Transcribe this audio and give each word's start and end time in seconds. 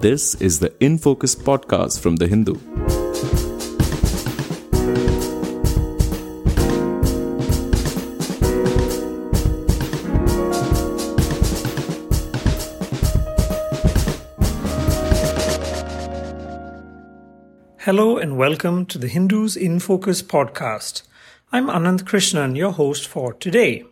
This 0.00 0.34
is 0.36 0.60
the 0.60 0.72
In 0.82 0.96
Focus 0.96 1.34
podcast 1.34 2.00
from 2.00 2.16
The 2.16 2.26
Hindu. 2.26 2.54
Hello 17.80 18.16
and 18.16 18.38
welcome 18.38 18.86
to 18.86 18.96
the 18.96 19.06
Hindus 19.06 19.54
in 19.54 19.80
Focus 19.80 20.22
podcast. 20.22 21.02
I'm 21.52 21.66
Ananth 21.66 22.04
Krishnan, 22.04 22.56
your 22.56 22.72
host 22.72 23.06
for 23.06 23.34
today. 23.34 23.84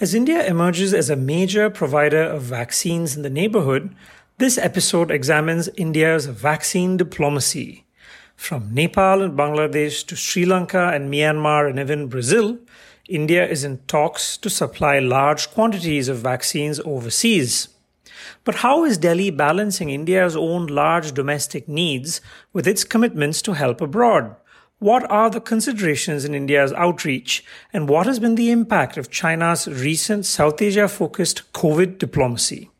As 0.00 0.14
India 0.14 0.46
emerges 0.46 0.94
as 0.94 1.10
a 1.10 1.16
major 1.16 1.70
provider 1.70 2.22
of 2.22 2.42
vaccines 2.42 3.16
in 3.16 3.22
the 3.22 3.30
neighborhood, 3.30 3.96
this 4.36 4.58
episode 4.58 5.12
examines 5.12 5.68
India's 5.76 6.26
vaccine 6.26 6.96
diplomacy. 6.96 7.86
From 8.34 8.74
Nepal 8.74 9.22
and 9.22 9.38
Bangladesh 9.38 10.04
to 10.08 10.16
Sri 10.16 10.44
Lanka 10.44 10.88
and 10.88 11.08
Myanmar 11.08 11.70
and 11.70 11.78
even 11.78 12.08
Brazil, 12.08 12.58
India 13.08 13.46
is 13.46 13.62
in 13.62 13.78
talks 13.86 14.36
to 14.38 14.50
supply 14.50 14.98
large 14.98 15.50
quantities 15.52 16.08
of 16.08 16.18
vaccines 16.18 16.80
overseas. 16.80 17.68
But 18.42 18.56
how 18.56 18.84
is 18.84 18.98
Delhi 18.98 19.30
balancing 19.30 19.90
India's 19.90 20.34
own 20.34 20.66
large 20.66 21.12
domestic 21.12 21.68
needs 21.68 22.20
with 22.52 22.66
its 22.66 22.82
commitments 22.82 23.40
to 23.42 23.52
help 23.52 23.80
abroad? 23.80 24.34
What 24.80 25.08
are 25.12 25.30
the 25.30 25.40
considerations 25.40 26.24
in 26.24 26.34
India's 26.34 26.72
outreach, 26.72 27.44
and 27.72 27.88
what 27.88 28.06
has 28.06 28.18
been 28.18 28.34
the 28.34 28.50
impact 28.50 28.96
of 28.96 29.12
China's 29.12 29.68
recent 29.68 30.26
South 30.26 30.60
Asia 30.60 30.88
focused 30.88 31.52
COVID 31.52 31.98
diplomacy? 31.98 32.70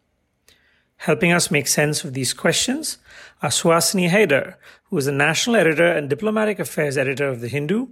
Helping 1.05 1.33
us 1.33 1.51
make 1.51 1.69
sense 1.69 2.03
of 2.03 2.15
these 2.15 2.33
questions 2.33 2.97
are 3.43 3.51
Suhasini 3.51 4.09
Haidar, 4.09 4.55
who 4.85 4.97
is 4.97 5.05
the 5.05 5.13
national 5.13 5.57
editor 5.57 5.87
and 5.87 6.09
diplomatic 6.09 6.59
affairs 6.59 6.96
editor 6.96 7.29
of 7.29 7.43
The 7.43 7.49
Hindu, 7.49 7.88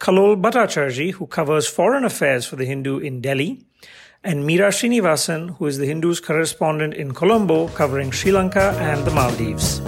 Kallol 0.00 0.42
Bhattacherjee, 0.42 1.12
who 1.12 1.28
covers 1.28 1.68
foreign 1.68 2.04
affairs 2.04 2.46
for 2.46 2.56
The 2.56 2.64
Hindu 2.64 2.98
in 2.98 3.20
Delhi, 3.20 3.64
and 4.24 4.42
Meera 4.42 4.72
Srinivasan, 4.72 5.56
who 5.58 5.66
is 5.66 5.78
the 5.78 5.86
Hindu's 5.86 6.18
correspondent 6.18 6.94
in 6.94 7.14
Colombo 7.14 7.68
covering 7.68 8.10
Sri 8.10 8.32
Lanka 8.32 8.72
and 8.80 9.04
the 9.04 9.12
Maldives. 9.12 9.78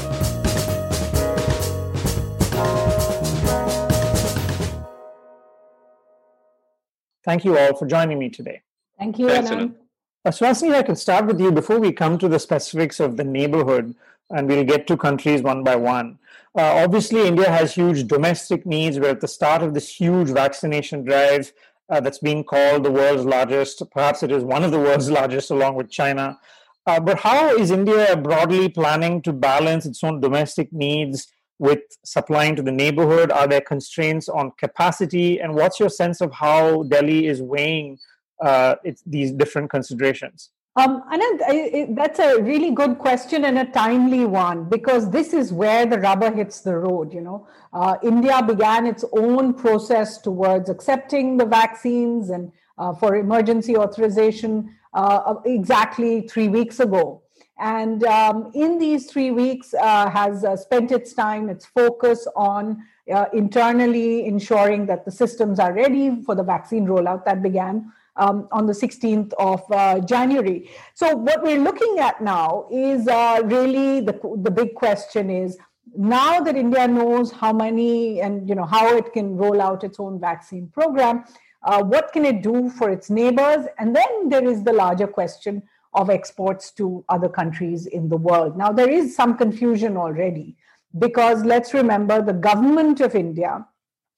Thank 7.24 7.44
you 7.44 7.58
all 7.58 7.74
for 7.76 7.88
joining 7.88 8.20
me 8.20 8.30
today. 8.30 8.62
Thank 8.96 9.18
you, 9.18 9.26
Ananth. 9.26 9.74
Uh, 10.22 10.32
I 10.42 10.82
can 10.82 10.96
start 10.96 11.24
with 11.24 11.40
you 11.40 11.50
before 11.50 11.80
we 11.80 11.92
come 11.92 12.18
to 12.18 12.28
the 12.28 12.38
specifics 12.38 13.00
of 13.00 13.16
the 13.16 13.24
neighborhood, 13.24 13.94
and 14.28 14.46
we'll 14.46 14.64
get 14.64 14.86
to 14.88 14.96
countries 14.98 15.40
one 15.40 15.64
by 15.64 15.76
one. 15.76 16.18
Uh, 16.54 16.84
obviously, 16.84 17.26
India 17.26 17.48
has 17.48 17.74
huge 17.74 18.06
domestic 18.06 18.66
needs. 18.66 19.00
We're 19.00 19.12
at 19.12 19.22
the 19.22 19.28
start 19.28 19.62
of 19.62 19.72
this 19.72 19.88
huge 19.88 20.28
vaccination 20.28 21.04
drive 21.04 21.54
uh, 21.88 22.00
that's 22.00 22.18
being 22.18 22.44
called 22.44 22.84
the 22.84 22.90
world's 22.90 23.24
largest. 23.24 23.82
Perhaps 23.92 24.22
it 24.22 24.30
is 24.30 24.44
one 24.44 24.62
of 24.62 24.72
the 24.72 24.78
world's 24.78 25.10
largest, 25.18 25.50
along 25.50 25.76
with 25.76 25.88
China. 25.88 26.38
Uh, 26.86 27.00
but 27.00 27.20
how 27.20 27.56
is 27.56 27.70
India 27.70 28.14
broadly 28.14 28.68
planning 28.68 29.22
to 29.22 29.32
balance 29.32 29.86
its 29.86 30.04
own 30.04 30.20
domestic 30.20 30.70
needs 30.70 31.32
with 31.58 31.80
supplying 32.04 32.56
to 32.56 32.62
the 32.62 32.72
neighborhood? 32.72 33.32
Are 33.32 33.46
there 33.46 33.62
constraints 33.62 34.28
on 34.28 34.52
capacity? 34.58 35.40
And 35.40 35.54
what's 35.54 35.80
your 35.80 35.88
sense 35.88 36.20
of 36.20 36.30
how 36.30 36.82
Delhi 36.82 37.26
is 37.26 37.40
weighing 37.40 37.98
uh, 38.40 38.76
these 39.06 39.32
different 39.32 39.70
considerations? 39.70 40.50
Um, 40.76 41.02
Ananth, 41.12 41.96
that's 41.96 42.20
a 42.20 42.40
really 42.40 42.70
good 42.70 42.98
question 42.98 43.44
and 43.44 43.58
a 43.58 43.64
timely 43.66 44.24
one 44.24 44.68
because 44.68 45.10
this 45.10 45.32
is 45.32 45.52
where 45.52 45.84
the 45.84 45.98
rubber 45.98 46.30
hits 46.30 46.60
the 46.60 46.76
road. 46.76 47.12
You 47.12 47.22
know, 47.22 47.48
uh, 47.72 47.96
India 48.02 48.40
began 48.42 48.86
its 48.86 49.04
own 49.12 49.52
process 49.52 50.18
towards 50.18 50.70
accepting 50.70 51.36
the 51.36 51.44
vaccines 51.44 52.30
and 52.30 52.52
uh, 52.78 52.94
for 52.94 53.16
emergency 53.16 53.76
authorization 53.76 54.74
uh, 54.94 55.34
exactly 55.44 56.22
three 56.28 56.48
weeks 56.48 56.80
ago. 56.80 57.22
And 57.58 58.02
um, 58.04 58.50
in 58.54 58.78
these 58.78 59.10
three 59.10 59.30
weeks, 59.32 59.74
uh, 59.74 60.08
has 60.08 60.44
uh, 60.44 60.56
spent 60.56 60.90
its 60.92 61.12
time, 61.12 61.50
its 61.50 61.66
focus 61.66 62.26
on 62.34 62.82
uh, 63.12 63.26
internally 63.34 64.24
ensuring 64.24 64.86
that 64.86 65.04
the 65.04 65.10
systems 65.10 65.58
are 65.58 65.74
ready 65.74 66.22
for 66.22 66.34
the 66.34 66.42
vaccine 66.42 66.86
rollout 66.86 67.24
that 67.26 67.42
began 67.42 67.92
um, 68.20 68.46
on 68.52 68.66
the 68.66 68.72
16th 68.72 69.32
of 69.38 69.62
uh, 69.72 69.98
January. 70.00 70.70
So 70.94 71.16
what 71.16 71.42
we're 71.42 71.58
looking 71.58 71.98
at 71.98 72.20
now 72.20 72.66
is 72.70 73.08
uh, 73.08 73.40
really 73.44 74.00
the, 74.00 74.20
the 74.42 74.50
big 74.50 74.74
question 74.74 75.30
is 75.30 75.56
now 75.96 76.40
that 76.40 76.54
India 76.54 76.86
knows 76.86 77.32
how 77.32 77.52
many 77.52 78.20
and 78.20 78.48
you 78.48 78.54
know 78.54 78.66
how 78.66 78.96
it 78.96 79.12
can 79.12 79.36
roll 79.36 79.60
out 79.60 79.82
its 79.82 79.98
own 79.98 80.20
vaccine 80.20 80.68
program, 80.68 81.24
uh, 81.62 81.82
what 81.82 82.12
can 82.12 82.24
it 82.24 82.42
do 82.42 82.68
for 82.68 82.90
its 82.90 83.10
neighbors? 83.10 83.66
And 83.78 83.96
then 83.96 84.28
there 84.28 84.46
is 84.46 84.62
the 84.62 84.72
larger 84.72 85.06
question 85.06 85.62
of 85.94 86.10
exports 86.10 86.70
to 86.72 87.04
other 87.08 87.28
countries 87.28 87.86
in 87.86 88.08
the 88.08 88.16
world. 88.16 88.56
Now 88.56 88.70
there 88.70 88.88
is 88.88 89.16
some 89.16 89.36
confusion 89.36 89.96
already 89.96 90.56
because 90.98 91.42
let's 91.44 91.74
remember 91.74 92.22
the 92.22 92.32
government 92.32 93.00
of 93.00 93.14
India 93.14 93.66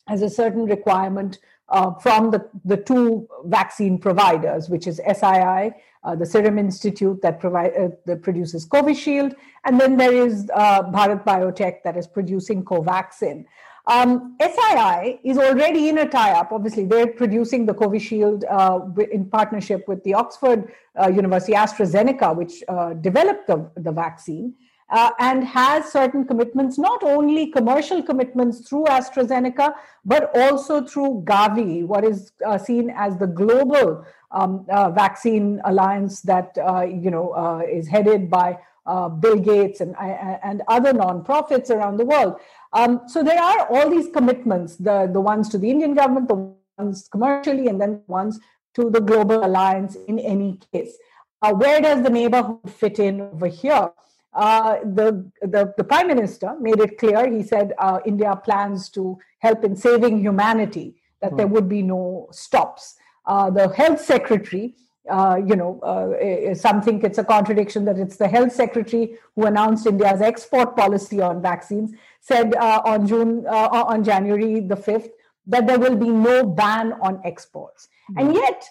has 0.09 0.23
a 0.23 0.29
certain 0.29 0.67
requirement 0.67 1.39
uh, 1.69 1.93
from 1.95 2.31
the, 2.31 2.49
the 2.65 2.77
two 2.77 3.29
vaccine 3.45 3.99
providers, 3.99 4.69
which 4.69 4.87
is 4.87 5.01
SII, 5.01 5.73
uh, 6.05 6.17
the 6.17 6.27
Serum 6.27 6.59
Institute 6.59 7.21
that, 7.23 7.41
provide, 7.41 7.73
uh, 7.77 7.89
that 8.07 8.23
produces 8.23 8.67
Covishield, 8.67 9.35
and 9.65 9.81
then 9.81 9.97
there 9.97 10.13
is 10.13 10.51
uh, 10.55 10.83
Bharat 10.83 11.25
Biotech 11.25 11.83
that 11.85 11.97
is 11.97 12.07
producing 12.07 12.65
Covaxin. 12.65 13.45
Um, 13.87 14.37
SII 14.41 15.19
is 15.25 15.39
already 15.39 15.89
in 15.89 15.99
a 15.99 16.09
tie-up. 16.09 16.53
Obviously, 16.53 16.85
they're 16.85 17.09
producing 17.09 17.67
the 17.67 17.75
Covishield 17.75 18.45
uh, 18.49 18.81
in 19.11 19.25
partnership 19.25 19.89
with 19.89 20.05
the 20.05 20.15
Oxford 20.15 20.73
uh, 21.01 21.09
University 21.09 21.53
AstraZeneca, 21.53 22.37
which 22.37 22.63
developed 23.01 23.49
the, 23.49 23.69
the 23.77 23.91
vaccine 23.91 24.55
uh, 24.93 25.11
and 25.19 25.43
has 25.43 25.91
certain 25.91 26.25
commitments, 26.25 26.79
not 26.79 27.03
only 27.03 27.47
commercial 27.47 28.03
commitments 28.03 28.69
through 28.69 28.85
AstraZeneca, 28.85 29.75
but 30.05 30.31
also 30.37 30.85
through 30.85 31.23
Gavi, 31.25 31.85
what 31.85 32.05
is 32.05 32.33
uh, 32.47 32.59
seen 32.59 32.91
as 32.91 33.17
the 33.17 33.27
global 33.27 34.05
um, 34.31 34.67
uh, 34.71 34.91
vaccine 34.91 35.61
alliance 35.65 36.21
that 36.23 36.57
uh, 36.59 36.83
you 36.83 37.11
know 37.11 37.31
uh, 37.31 37.63
is 37.67 37.89
headed 37.89 38.31
by 38.31 38.59
uh, 38.85 39.09
Bill 39.09 39.39
Gates 39.39 39.81
and 39.81 39.97
and 39.99 40.63
other 40.69 40.93
nonprofits 40.93 41.71
around 41.71 41.97
the 41.97 42.05
world. 42.05 42.37
Um, 42.75 43.01
so 43.07 43.23
there 43.23 43.43
are 43.43 43.67
all 43.69 43.89
these 43.89 44.09
commitments: 44.13 44.77
the 44.77 45.09
the 45.11 45.21
ones 45.21 45.49
to 45.51 45.59
the 45.59 45.71
Indian 45.71 45.95
government, 45.95 46.29
the 46.29 46.53
ones 46.79 47.09
commercially, 47.11 47.67
and 47.69 47.81
then 47.81 48.03
ones 48.09 48.39
to 48.75 48.91
the 48.91 49.01
global 49.01 49.45
alliance. 49.45 49.97
In 50.07 50.19
any 50.19 50.61
case, 50.71 50.99
where 51.41 51.81
does 51.81 52.03
the 52.03 52.11
neighborhood 52.11 52.71
fit 52.71 52.99
in 52.99 53.23
over 53.23 53.47
here? 53.47 53.91
Uh, 54.35 54.79
the, 54.83 55.31
the, 55.43 55.75
the, 55.77 55.85
prime 55.85 56.07
minister 56.07 56.55
made 56.59 56.81
it 56.81 56.97
clear. 56.99 57.31
He 57.31 57.43
said 57.43 57.75
uh, 57.79 58.01
India 58.07 58.35
plans 58.37 58.89
to 58.91 59.19
help 59.41 59.63
in 59.63 59.77
saving 59.77 60.21
humanity, 60.21 60.95
that 61.21 61.33
mm. 61.33 61.37
there 61.37 61.47
hmm. 61.47 61.53
would 61.53 61.69
be 61.69 61.83
no 61.83 62.29
stops. 62.31 62.97
Uh, 63.27 63.51
the 63.51 63.69
health 63.75 64.01
secretary, 64.01 64.75
uh, 65.11 65.39
you 65.47 65.55
know, 65.55 65.79
uh, 65.81 66.55
some 66.55 66.81
think 66.81 67.05
it's 67.05 67.19
a 67.19 67.25
contradiction 67.25 67.85
that 67.85 67.99
it's 67.99 68.17
the 68.17 68.27
health 68.27 68.53
secretary 68.53 69.19
who 69.37 69.45
announced 69.45 69.87
India's 69.87 70.23
export 70.23 70.77
policy 70.77 71.21
on 71.21 71.43
vaccines, 71.43 71.93
said 72.21 72.55
uh, 72.55 72.81
on 72.87 73.07
June, 73.07 73.47
on 73.47 74.03
January 74.03 74.61
the 74.61 74.77
5th, 74.77 75.11
that 75.47 75.67
there 75.67 75.79
will 75.79 75.97
be 75.97 76.09
no 76.09 76.47
ban 76.47 76.95
on 77.03 77.21
exports. 77.25 77.89
Mm. 78.13 78.21
And 78.21 78.35
yet, 78.35 78.65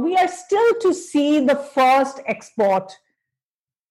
we 0.00 0.16
are 0.16 0.28
still 0.28 0.74
to 0.80 0.92
see 0.92 1.44
the 1.44 1.56
first 1.56 2.20
export 2.26 2.92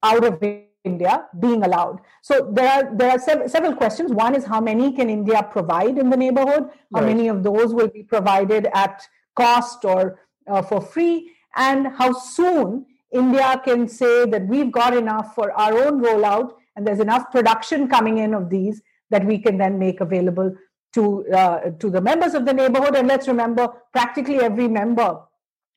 out 0.03 0.23
of 0.23 0.39
India 0.89 1.13
being 1.45 1.63
allowed. 1.67 2.01
So 2.29 2.33
there 2.57 2.69
are 2.75 2.83
there 3.01 3.11
are 3.15 3.21
sev- 3.27 3.45
several 3.55 3.75
questions. 3.81 4.13
One 4.25 4.35
is 4.39 4.45
how 4.53 4.61
many 4.69 4.91
can 4.99 5.09
India 5.19 5.41
provide 5.55 5.97
in 6.03 6.09
the 6.13 6.19
neighborhood? 6.25 6.69
How 6.93 7.01
right. 7.01 7.11
many 7.11 7.27
of 7.35 7.43
those 7.47 7.73
will 7.79 7.91
be 7.99 8.03
provided 8.15 8.69
at 8.83 9.07
cost 9.43 9.85
or 9.93 10.19
uh, 10.47 10.61
for 10.69 10.81
free? 10.93 11.15
And 11.55 11.87
how 12.01 12.11
soon 12.13 12.85
India 13.23 13.61
can 13.67 13.87
say 13.87 14.15
that 14.25 14.47
we've 14.47 14.71
got 14.71 14.95
enough 15.03 15.33
for 15.35 15.51
our 15.65 15.73
own 15.85 16.01
rollout 16.07 16.53
and 16.75 16.85
there's 16.85 16.99
enough 16.99 17.31
production 17.31 17.87
coming 17.87 18.17
in 18.19 18.33
of 18.33 18.49
these 18.49 18.81
that 19.09 19.25
we 19.25 19.37
can 19.39 19.57
then 19.57 19.79
make 19.79 20.01
available 20.01 20.55
to 20.93 21.05
uh, 21.41 21.71
to 21.79 21.89
the 21.89 22.01
members 22.01 22.33
of 22.33 22.45
the 22.45 22.53
neighborhood. 22.53 22.95
And 22.95 23.07
let's 23.07 23.27
remember, 23.27 23.69
practically 23.93 24.39
every 24.39 24.67
member 24.67 25.11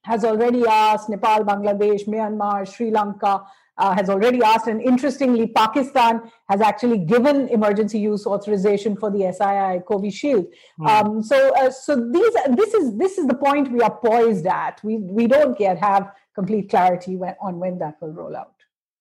has 0.05 0.25
already 0.25 0.67
asked 0.67 1.09
Nepal, 1.09 1.45
Bangladesh, 1.45 2.07
Myanmar, 2.07 2.67
Sri 2.67 2.91
Lanka, 2.91 3.43
uh, 3.79 3.95
has 3.95 4.11
already 4.11 4.43
asked, 4.43 4.67
and 4.67 4.81
interestingly, 4.83 5.47
Pakistan 5.47 6.21
has 6.49 6.61
actually 6.61 6.99
given 6.99 7.49
emergency 7.49 7.99
use 7.99 8.27
authorization 8.27 8.97
for 8.97 9.11
the 9.11 9.21
SII 9.21 9.85
Covishield. 9.85 10.47
Mm. 10.79 10.89
Um, 10.89 11.23
so, 11.23 11.55
uh, 11.57 11.71
so 11.71 11.97
these, 11.97 12.35
this 12.57 12.75
is 12.75 12.97
this 12.97 13.19
is 13.19 13.27
the 13.27 13.35
point 13.35 13.73
we 13.73 13.81
are 13.81 13.97
poised 13.97 14.47
at. 14.47 14.81
We 14.85 14.99
we 14.99 15.27
don't 15.27 15.59
yet 15.59 15.79
have 15.79 16.13
complete 16.35 16.71
clarity 16.71 17.17
when, 17.17 17.35
on 17.41 17.59
when 17.59 17.79
that 17.79 17.97
will 18.01 18.13
roll 18.13 18.37
out. 18.37 18.55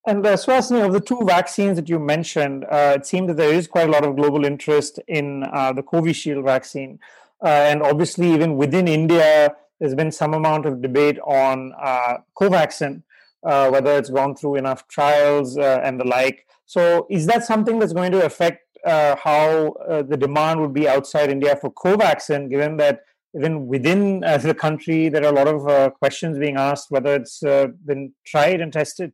And 0.07 0.25
uh, 0.25 0.36
Suhasini, 0.36 0.86
of 0.86 0.94
the 0.94 1.01
two 1.01 1.22
vaccines 1.25 1.75
that 1.75 1.89
you 1.89 2.00
mentioned, 2.00 2.65
uh, 2.65 2.94
it 2.95 3.06
seems 3.06 3.27
that 3.27 3.38
there 3.38 3.54
is 3.54 3.68
quite 3.68 3.89
a 3.89 3.92
lot 3.92 4.06
of 4.06 4.15
global 4.15 4.45
interest 4.45 5.00
in 5.07 5.44
uh, 5.44 5.74
the 5.74 5.83
Covishield 5.83 6.44
vaccine. 6.44 7.00
Uh, 7.44 7.48
and 7.48 7.83
obviously, 7.83 8.31
even 8.33 8.56
within 8.56 8.88
India, 8.88 9.56
there's 9.80 9.95
been 9.95 10.12
some 10.12 10.33
amount 10.33 10.65
of 10.65 10.81
debate 10.81 11.19
on 11.19 11.74
uh, 11.81 12.18
Covaxin, 12.36 13.04
uh, 13.44 13.69
whether 13.69 13.97
it's 13.97 14.09
gone 14.09 14.36
through 14.36 14.56
enough 14.56 14.88
trials 14.88 15.57
uh, 15.57 15.81
and 15.83 16.00
the 16.00 16.06
like. 16.06 16.45
So, 16.65 17.07
is 17.09 17.25
that 17.27 17.44
something 17.45 17.80
that's 17.80 17.94
going 17.94 18.12
to 18.12 18.25
affect 18.25 18.62
how 18.86 19.75
the 20.07 20.15
demand 20.18 20.62
would 20.62 20.74
be 20.74 20.88
outside 20.88 21.30
India 21.30 21.56
for 21.56 21.71
Covaxin, 21.71 22.50
given 22.50 22.77
that 22.77 23.01
even 23.36 23.68
within 23.68 24.21
the 24.21 24.56
country, 24.57 25.09
there 25.09 25.24
are 25.25 25.33
a 25.33 25.36
lot 25.36 25.47
of 25.47 25.94
questions 25.95 26.38
being 26.38 26.56
asked 26.56 26.89
whether 26.89 27.15
it's 27.15 27.39
been 27.39 28.13
tried 28.25 28.62
and 28.62 28.71
tested? 28.71 29.12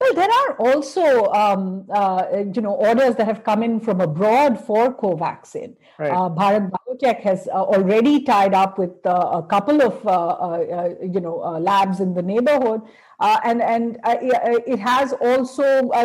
Well, 0.00 0.14
there 0.14 0.28
are 0.28 0.56
also, 0.58 1.26
um, 1.32 1.86
uh, 1.88 2.26
you 2.52 2.60
know, 2.60 2.74
orders 2.74 3.14
that 3.16 3.26
have 3.26 3.44
come 3.44 3.62
in 3.62 3.80
from 3.80 4.00
abroad 4.00 4.62
for 4.62 4.92
Covaxin. 4.92 5.76
Right. 5.98 6.10
Uh, 6.10 6.28
Bharat 6.28 6.70
Biotech 6.70 7.20
has 7.20 7.48
uh, 7.48 7.62
already 7.62 8.22
tied 8.22 8.54
up 8.54 8.76
with 8.76 8.94
uh, 9.06 9.40
a 9.40 9.42
couple 9.42 9.80
of, 9.80 10.04
uh, 10.06 10.10
uh, 10.10 10.94
you 11.00 11.20
know, 11.20 11.36
labs 11.60 12.00
in 12.00 12.12
the 12.12 12.22
neighborhood, 12.22 12.82
and 13.44 13.62
and 13.62 13.98
it 14.04 14.78
has 14.78 15.12
also, 15.14 15.64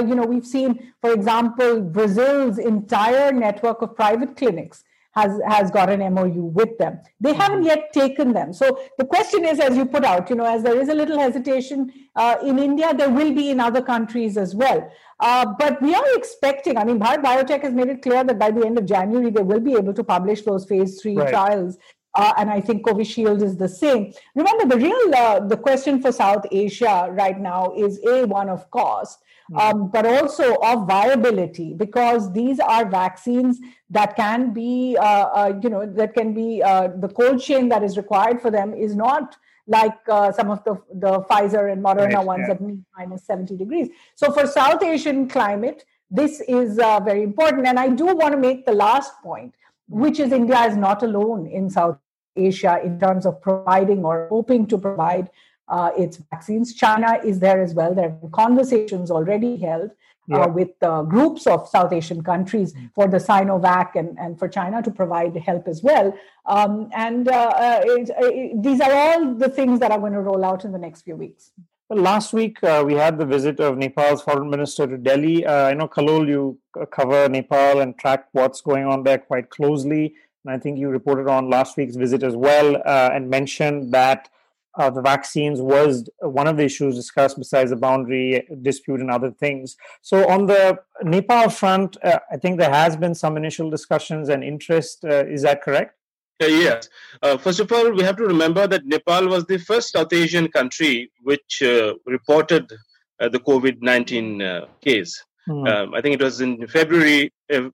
you 0.10 0.16
know, 0.16 0.24
we've 0.24 0.46
seen, 0.46 0.94
for 1.02 1.12
example, 1.12 1.82
Brazil's 1.82 2.58
entire 2.58 3.32
network 3.32 3.82
of 3.82 3.96
private 3.96 4.36
clinics 4.38 4.84
has 5.12 5.42
has 5.48 5.72
got 5.72 5.90
an 5.90 6.02
MOU 6.14 6.44
with 6.60 6.78
them. 6.78 7.00
They 7.20 7.32
mm-hmm. 7.32 7.42
haven't 7.42 7.64
yet 7.64 7.92
taken 7.94 8.34
them. 8.34 8.54
So 8.54 8.80
the 8.98 9.06
question 9.06 9.44
is, 9.46 9.60
as 9.60 9.76
you 9.76 9.86
put 9.86 10.04
out, 10.04 10.30
you 10.30 10.36
know, 10.36 10.46
as 10.46 10.64
there 10.64 10.80
is 10.80 10.90
a 10.90 10.94
little 10.94 11.20
hesitation 11.20 11.92
uh, 12.16 12.36
in 12.44 12.60
India, 12.60 12.94
there 12.94 13.10
will 13.10 13.34
be 13.34 13.50
in 13.50 13.60
other 13.60 13.82
countries 13.82 14.38
as 14.38 14.56
well. 14.56 14.92
Uh, 15.20 15.46
but 15.58 15.82
we 15.82 15.94
are 15.94 16.16
expecting. 16.16 16.78
I 16.78 16.84
mean, 16.84 17.00
Bharat 17.00 17.24
Biotech 17.24 17.62
has 17.64 17.74
made 17.74 17.90
it 17.90 18.02
clear 18.02 18.24
that 18.24 18.40
by 18.40 18.52
the 18.52 18.66
end 18.66 18.78
of 18.78 18.86
January 18.86 19.30
they 19.32 19.42
will 19.42 19.60
be 19.60 19.74
able 19.74 19.94
to 19.94 20.04
publish 20.04 20.44
those 20.44 20.66
phase 20.66 21.02
three 21.02 21.16
right. 21.16 21.30
trials. 21.30 21.78
Uh, 22.16 22.34
and 22.38 22.50
I 22.50 22.60
think 22.60 22.86
Covishield 22.86 23.42
is 23.42 23.58
the 23.58 23.70
same. 23.70 24.14
Remember, 24.36 24.66
the 24.66 24.78
real 24.78 25.16
uh, 25.16 25.40
the 25.42 25.58
question 25.58 26.02
for 26.02 26.12
South 26.12 26.46
Asia 26.52 27.08
right 27.12 27.40
now 27.40 27.74
is 27.78 28.00
a 28.06 28.26
one 28.26 28.50
of 28.50 28.70
cost, 28.72 29.20
Hmm. 29.50 29.58
um, 29.58 29.90
but 29.90 30.06
also 30.06 30.56
of 30.56 30.88
viability 30.88 31.74
because 31.74 32.32
these 32.34 32.60
are 32.60 32.88
vaccines 32.88 33.60
that 33.90 34.16
can 34.16 34.54
be, 34.54 34.96
uh, 35.00 35.04
uh, 35.04 35.60
you 35.62 35.70
know, 35.70 35.86
that 35.86 36.14
can 36.14 36.34
be 36.34 36.62
uh, 36.62 36.90
the 37.00 37.08
cold 37.08 37.42
chain 37.42 37.70
that 37.70 37.84
is 37.84 37.98
required 37.98 38.42
for 38.42 38.52
them 38.52 38.74
is 38.74 38.96
not 38.96 39.36
like 39.66 39.98
uh, 40.08 40.32
some 40.32 40.52
of 40.52 40.64
the, 40.64 40.80
the 40.94 41.22
Pfizer 41.22 41.72
and 41.72 41.84
Moderna 41.84 42.16
right, 42.16 42.26
ones 42.26 42.46
yeah. 42.48 42.54
that 42.54 42.62
need 42.62 42.84
minus 42.98 43.26
70 43.26 43.56
degrees. 43.58 43.90
So 44.16 44.32
for 44.32 44.46
South 44.46 44.84
Asian 44.84 45.28
climate, 45.28 45.84
this 46.12 46.42
is 46.42 46.80
uh, 46.80 47.00
very 47.00 47.24
important. 47.24 47.68
And 47.68 47.80
I 47.80 47.90
do 47.90 48.06
want 48.06 48.34
to 48.34 48.38
make 48.38 48.66
the 48.66 48.74
last 48.74 49.14
point, 49.24 49.56
which 49.90 50.20
is 50.20 50.32
India 50.32 50.62
is 50.62 50.78
not 50.78 51.04
alone 51.04 51.48
in 51.48 51.70
South 51.70 51.98
Asia 52.36 52.80
in 52.84 53.00
terms 53.00 53.26
of 53.26 53.42
providing 53.42 54.06
or 54.06 54.28
hoping 54.30 54.66
to 54.68 54.78
provide 54.78 55.30
uh, 55.68 55.92
its 55.98 56.18
vaccines. 56.32 56.74
China 56.74 57.20
is 57.24 57.40
there 57.40 57.62
as 57.62 57.74
well. 57.74 57.94
There 57.94 58.18
are 58.24 58.30
conversations 58.30 59.12
already 59.12 59.58
held 59.58 59.92
uh, 60.32 60.38
yeah. 60.38 60.44
uh, 60.44 60.48
with 60.48 60.70
uh, 60.82 61.02
groups 61.04 61.48
of 61.48 61.68
South 61.68 61.92
Asian 61.92 62.24
countries 62.24 62.74
mm. 62.74 62.92
for 62.94 63.08
the 63.08 63.18
Sinovac 63.18 63.96
and, 63.96 64.18
and 64.20 64.38
for 64.38 64.48
China 64.48 64.82
to 64.82 64.92
provide 64.92 65.36
help 65.38 65.68
as 65.68 65.82
well. 65.82 66.16
Um, 66.46 66.90
and 66.94 67.28
uh, 67.28 67.32
uh, 67.32 67.82
it, 67.84 68.10
it, 68.18 68.64
these 68.64 68.80
are 68.82 68.92
all 68.92 69.34
the 69.34 69.50
things 69.50 69.80
that 69.80 69.92
are 69.92 70.00
going 70.00 70.14
to 70.14 70.22
roll 70.22 70.46
out 70.46 70.66
in 70.66 70.72
the 70.72 70.78
next 70.78 71.02
few 71.02 71.16
weeks. 71.16 71.52
Well, 71.90 72.04
last 72.04 72.34
week 72.34 72.60
we 72.62 72.94
had 72.94 73.18
the 73.18 73.26
visit 73.26 73.60
of 73.60 73.76
Nepal's 73.76 74.22
foreign 74.22 74.52
minister 74.52 74.86
to 74.86 74.96
Delhi. 74.96 75.48
I 75.48 75.74
know 75.74 75.88
Kallol, 75.88 76.28
you 76.28 76.60
cover 76.92 77.28
Nepal 77.28 77.80
and 77.82 77.98
track 77.98 78.28
what's 78.32 78.62
going 78.62 78.86
on 78.86 79.02
there 79.02 79.18
quite 79.18 79.50
closely. 79.50 80.14
And 80.46 80.54
I 80.54 80.60
think 80.60 80.78
you 80.78 80.90
reported 80.90 81.28
on 81.28 81.50
last 81.50 81.78
week's 81.78 81.96
visit 81.96 82.22
as 82.22 82.36
well 82.36 82.80
and 82.86 83.28
mentioned 83.28 83.92
that 83.92 84.30
uh, 84.78 84.92
the 84.92 85.02
vaccines 85.02 85.62
was 85.62 86.08
one 86.20 86.46
of 86.46 86.58
the 86.58 86.64
issues 86.64 86.96
discussed 86.96 87.40
besides 87.40 87.72
the 87.72 87.76
boundary 87.76 88.48
dispute 88.62 89.00
and 89.00 89.10
other 89.10 89.32
things. 89.32 89.76
So, 90.04 90.30
on 90.30 90.46
the 90.46 90.80
Nepal 91.04 91.50
front, 91.50 91.98
uh, 92.04 92.20
I 92.32 92.38
think 92.38 92.60
there 92.60 92.70
has 92.70 92.96
been 92.96 93.16
some 93.16 93.36
initial 93.36 93.72
discussions 93.72 94.30
and 94.30 94.44
interest. 94.44 95.04
Uh, 95.04 95.26
is 95.26 95.42
that 95.42 95.64
correct? 95.64 95.99
Uh, 96.42 96.48
yes. 96.48 96.90
Uh, 97.22 97.38
first 97.38 97.60
of 97.60 97.72
all, 97.72 97.92
we 97.92 98.04
have 98.04 98.16
to 98.18 98.24
remember 98.24 98.66
that 98.68 98.86
Nepal 98.86 99.28
was 99.28 99.46
the 99.46 99.58
first 99.58 99.92
South 99.92 100.14
Asian 100.14 100.48
country 100.50 101.12
which 101.24 101.62
uh, 101.62 101.94
reported 102.06 102.72
the 103.20 103.40
COVID 103.40 103.82
19 103.82 104.66
case. 104.82 105.22
Hmm. 105.46 105.68
Um, 105.68 105.94
I 105.94 106.02
think 106.02 106.16
it 106.16 106.24
was 106.24 106.40
in 106.40 106.66
February 106.68 107.34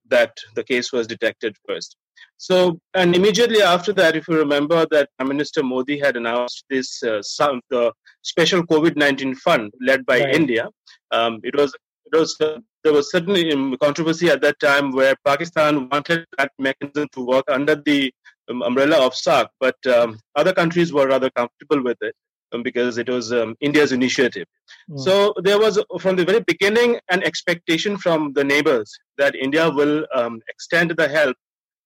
that 0.09 0.37
the 0.55 0.63
case 0.63 0.91
was 0.91 1.05
detected 1.05 1.55
first. 1.67 1.97
So, 2.37 2.79
and 2.93 3.15
immediately 3.15 3.61
after 3.61 3.93
that, 3.93 4.15
if 4.15 4.27
you 4.27 4.37
remember 4.37 4.85
that 4.91 5.09
Prime 5.17 5.29
Minister 5.29 5.63
Modi 5.63 5.97
had 5.99 6.17
announced 6.17 6.65
this 6.69 7.01
uh, 7.03 7.21
some, 7.21 7.61
the 7.69 7.93
special 8.23 8.63
COVID-19 8.63 9.35
fund 9.37 9.73
led 9.81 10.05
by 10.05 10.19
right. 10.19 10.35
India. 10.35 10.69
Um, 11.11 11.39
it 11.43 11.55
was 11.55 11.73
it 12.05 12.17
was 12.17 12.35
uh, 12.41 12.59
there 12.83 12.93
was 12.93 13.11
certainly 13.11 13.51
controversy 13.77 14.29
at 14.29 14.41
that 14.41 14.59
time 14.59 14.91
where 14.91 15.15
Pakistan 15.25 15.89
wanted 15.89 16.25
that 16.37 16.51
mechanism 16.59 17.07
to 17.13 17.25
work 17.25 17.45
under 17.49 17.75
the 17.75 18.13
um, 18.49 18.61
umbrella 18.61 19.05
of 19.05 19.13
SAARC, 19.13 19.47
but 19.59 19.75
um, 19.87 20.19
other 20.35 20.53
countries 20.53 20.93
were 20.93 21.07
rather 21.07 21.29
comfortable 21.29 21.83
with 21.83 21.97
it 22.01 22.15
um, 22.53 22.63
because 22.63 22.97
it 22.97 23.09
was 23.09 23.31
um, 23.33 23.55
India's 23.59 23.91
initiative. 23.91 24.45
Mm. 24.89 24.99
So 24.99 25.33
there 25.43 25.59
was 25.59 25.81
from 25.99 26.15
the 26.15 26.25
very 26.25 26.41
beginning 26.41 26.99
an 27.09 27.23
expectation 27.23 27.97
from 27.97 28.33
the 28.33 28.43
neighbors 28.43 28.97
that 29.17 29.35
India 29.35 29.69
will 29.69 30.05
um, 30.13 30.41
extend 30.49 30.91
the 30.91 31.07
help 31.07 31.35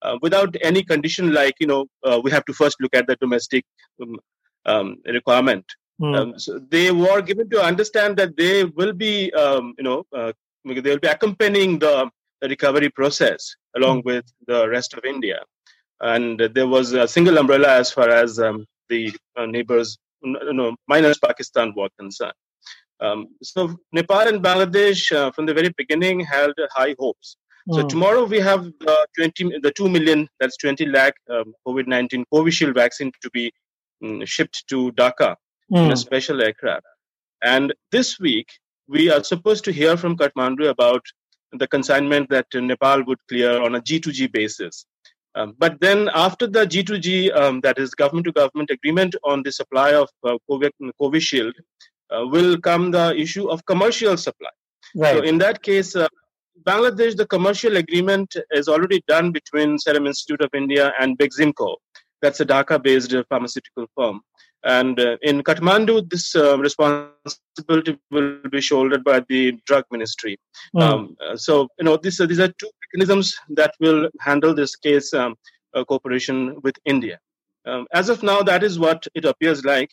uh, 0.01 0.17
without 0.21 0.55
any 0.61 0.83
condition 0.83 1.33
like 1.33 1.55
you 1.59 1.67
know 1.67 1.85
uh, 2.03 2.19
we 2.23 2.31
have 2.31 2.45
to 2.45 2.53
first 2.53 2.77
look 2.79 2.95
at 2.95 3.07
the 3.07 3.15
domestic 3.17 3.65
um, 4.01 4.17
um, 4.65 4.97
requirement. 5.05 5.65
Mm. 6.01 6.39
so 6.39 6.57
they 6.71 6.91
were 6.91 7.21
given 7.21 7.49
to 7.49 7.61
understand 7.61 8.15
that 8.15 8.37
they 8.37 8.63
will 8.63 8.93
be 8.93 9.33
um, 9.33 9.73
you 9.77 9.83
know 9.83 10.05
uh, 10.15 10.31
they 10.65 10.91
will 10.91 10.99
be 10.99 11.09
accompanying 11.09 11.77
the, 11.79 12.09
the 12.41 12.47
recovery 12.47 12.89
process 12.89 13.55
along 13.75 14.01
mm. 14.01 14.05
with 14.05 14.25
the 14.47 14.69
rest 14.69 14.93
of 14.93 15.03
India, 15.03 15.39
and 16.01 16.39
there 16.53 16.67
was 16.67 16.93
a 16.93 17.07
single 17.07 17.37
umbrella 17.37 17.75
as 17.77 17.91
far 17.91 18.09
as 18.09 18.39
um, 18.39 18.65
the 18.89 19.13
uh, 19.37 19.45
neighbors, 19.45 19.97
you 20.23 20.53
know, 20.53 20.75
minus 20.87 21.17
Pakistan 21.19 21.73
were 21.75 21.89
concerned. 21.97 22.33
Um, 23.01 23.27
so 23.41 23.75
Nepal 23.93 24.27
and 24.27 24.43
Bangladesh, 24.43 25.11
uh, 25.15 25.31
from 25.31 25.45
the 25.45 25.53
very 25.53 25.73
beginning, 25.77 26.19
held 26.19 26.55
high 26.73 26.95
hopes 26.99 27.37
so 27.71 27.81
hmm. 27.81 27.87
tomorrow 27.87 28.23
we 28.25 28.39
have 28.39 28.63
the 28.79 29.07
20, 29.15 29.59
the 29.59 29.71
2 29.71 29.89
million, 29.89 30.27
that's 30.39 30.57
20 30.57 30.87
lakh 30.87 31.13
um, 31.29 31.53
COVID-19 31.67 32.23
Covishield 32.33 32.73
vaccine 32.73 33.11
to 33.21 33.29
be 33.31 33.51
um, 34.03 34.25
shipped 34.25 34.67
to 34.69 34.91
Dhaka 34.93 35.35
mm. 35.71 35.77
in 35.77 35.85
a 35.85 35.87
hmm. 35.89 35.95
special 35.95 36.41
aircraft. 36.41 36.85
And 37.43 37.73
this 37.91 38.19
week 38.19 38.47
we 38.87 39.11
are 39.11 39.23
supposed 39.23 39.63
to 39.65 39.71
hear 39.71 39.97
from 39.97 40.17
Kathmandu 40.17 40.69
about 40.69 41.05
the 41.51 41.67
consignment 41.67 42.29
that 42.29 42.47
Nepal 42.53 43.03
would 43.03 43.19
clear 43.27 43.61
on 43.61 43.75
a 43.75 43.81
G2G 43.81 44.31
basis. 44.31 44.85
Um, 45.35 45.55
but 45.57 45.79
then 45.79 46.09
after 46.13 46.47
the 46.47 46.65
G2G, 46.65 47.35
um, 47.35 47.61
that 47.61 47.77
is 47.77 47.91
government 47.91 48.25
to 48.25 48.31
government 48.31 48.69
agreement 48.71 49.15
on 49.23 49.43
the 49.43 49.51
supply 49.51 49.93
of 49.93 50.09
uh, 50.23 50.37
Covishield, 50.49 51.53
uh, 52.11 52.25
will 52.25 52.57
come 52.57 52.91
the 52.91 53.15
issue 53.15 53.47
of 53.47 53.65
commercial 53.65 54.17
supply. 54.17 54.49
Right. 54.95 55.17
So 55.17 55.21
in 55.21 55.37
that 55.37 55.61
case, 55.61 55.95
uh, 55.95 56.07
Bangladesh, 56.63 57.15
the 57.15 57.27
commercial 57.27 57.77
agreement 57.77 58.35
is 58.51 58.67
already 58.67 59.03
done 59.07 59.31
between 59.31 59.77
Serum 59.77 60.07
Institute 60.07 60.41
of 60.41 60.49
India 60.53 60.93
and 60.99 61.17
Big 61.17 61.31
Beximco. 61.31 61.75
That's 62.21 62.39
a 62.39 62.45
Dhaka-based 62.45 63.15
pharmaceutical 63.29 63.85
firm. 63.95 64.21
And 64.63 64.99
uh, 64.99 65.17
in 65.21 65.41
Kathmandu, 65.41 66.09
this 66.09 66.35
uh, 66.35 66.57
responsibility 66.57 67.97
will 68.11 68.39
be 68.51 68.59
shouldered 68.59 69.05
by 69.05 69.23
the 69.29 69.53
drug 69.65 69.85
ministry. 69.89 70.37
Mm. 70.75 70.81
Um, 70.81 71.17
uh, 71.25 71.37
so, 71.37 71.69
you 71.77 71.85
know, 71.85 71.95
this, 71.95 72.17
these 72.17 72.39
are 72.39 72.49
two 72.49 72.69
mechanisms 72.93 73.35
that 73.49 73.73
will 73.79 74.09
handle 74.19 74.53
this 74.53 74.75
case 74.75 75.13
um, 75.13 75.35
uh, 75.73 75.83
cooperation 75.83 76.59
with 76.63 76.75
India. 76.85 77.19
Um, 77.65 77.87
as 77.93 78.09
of 78.09 78.23
now, 78.23 78.41
that 78.41 78.63
is 78.63 78.79
what 78.79 79.05
it 79.13 79.25
appears 79.25 79.63
like. 79.63 79.91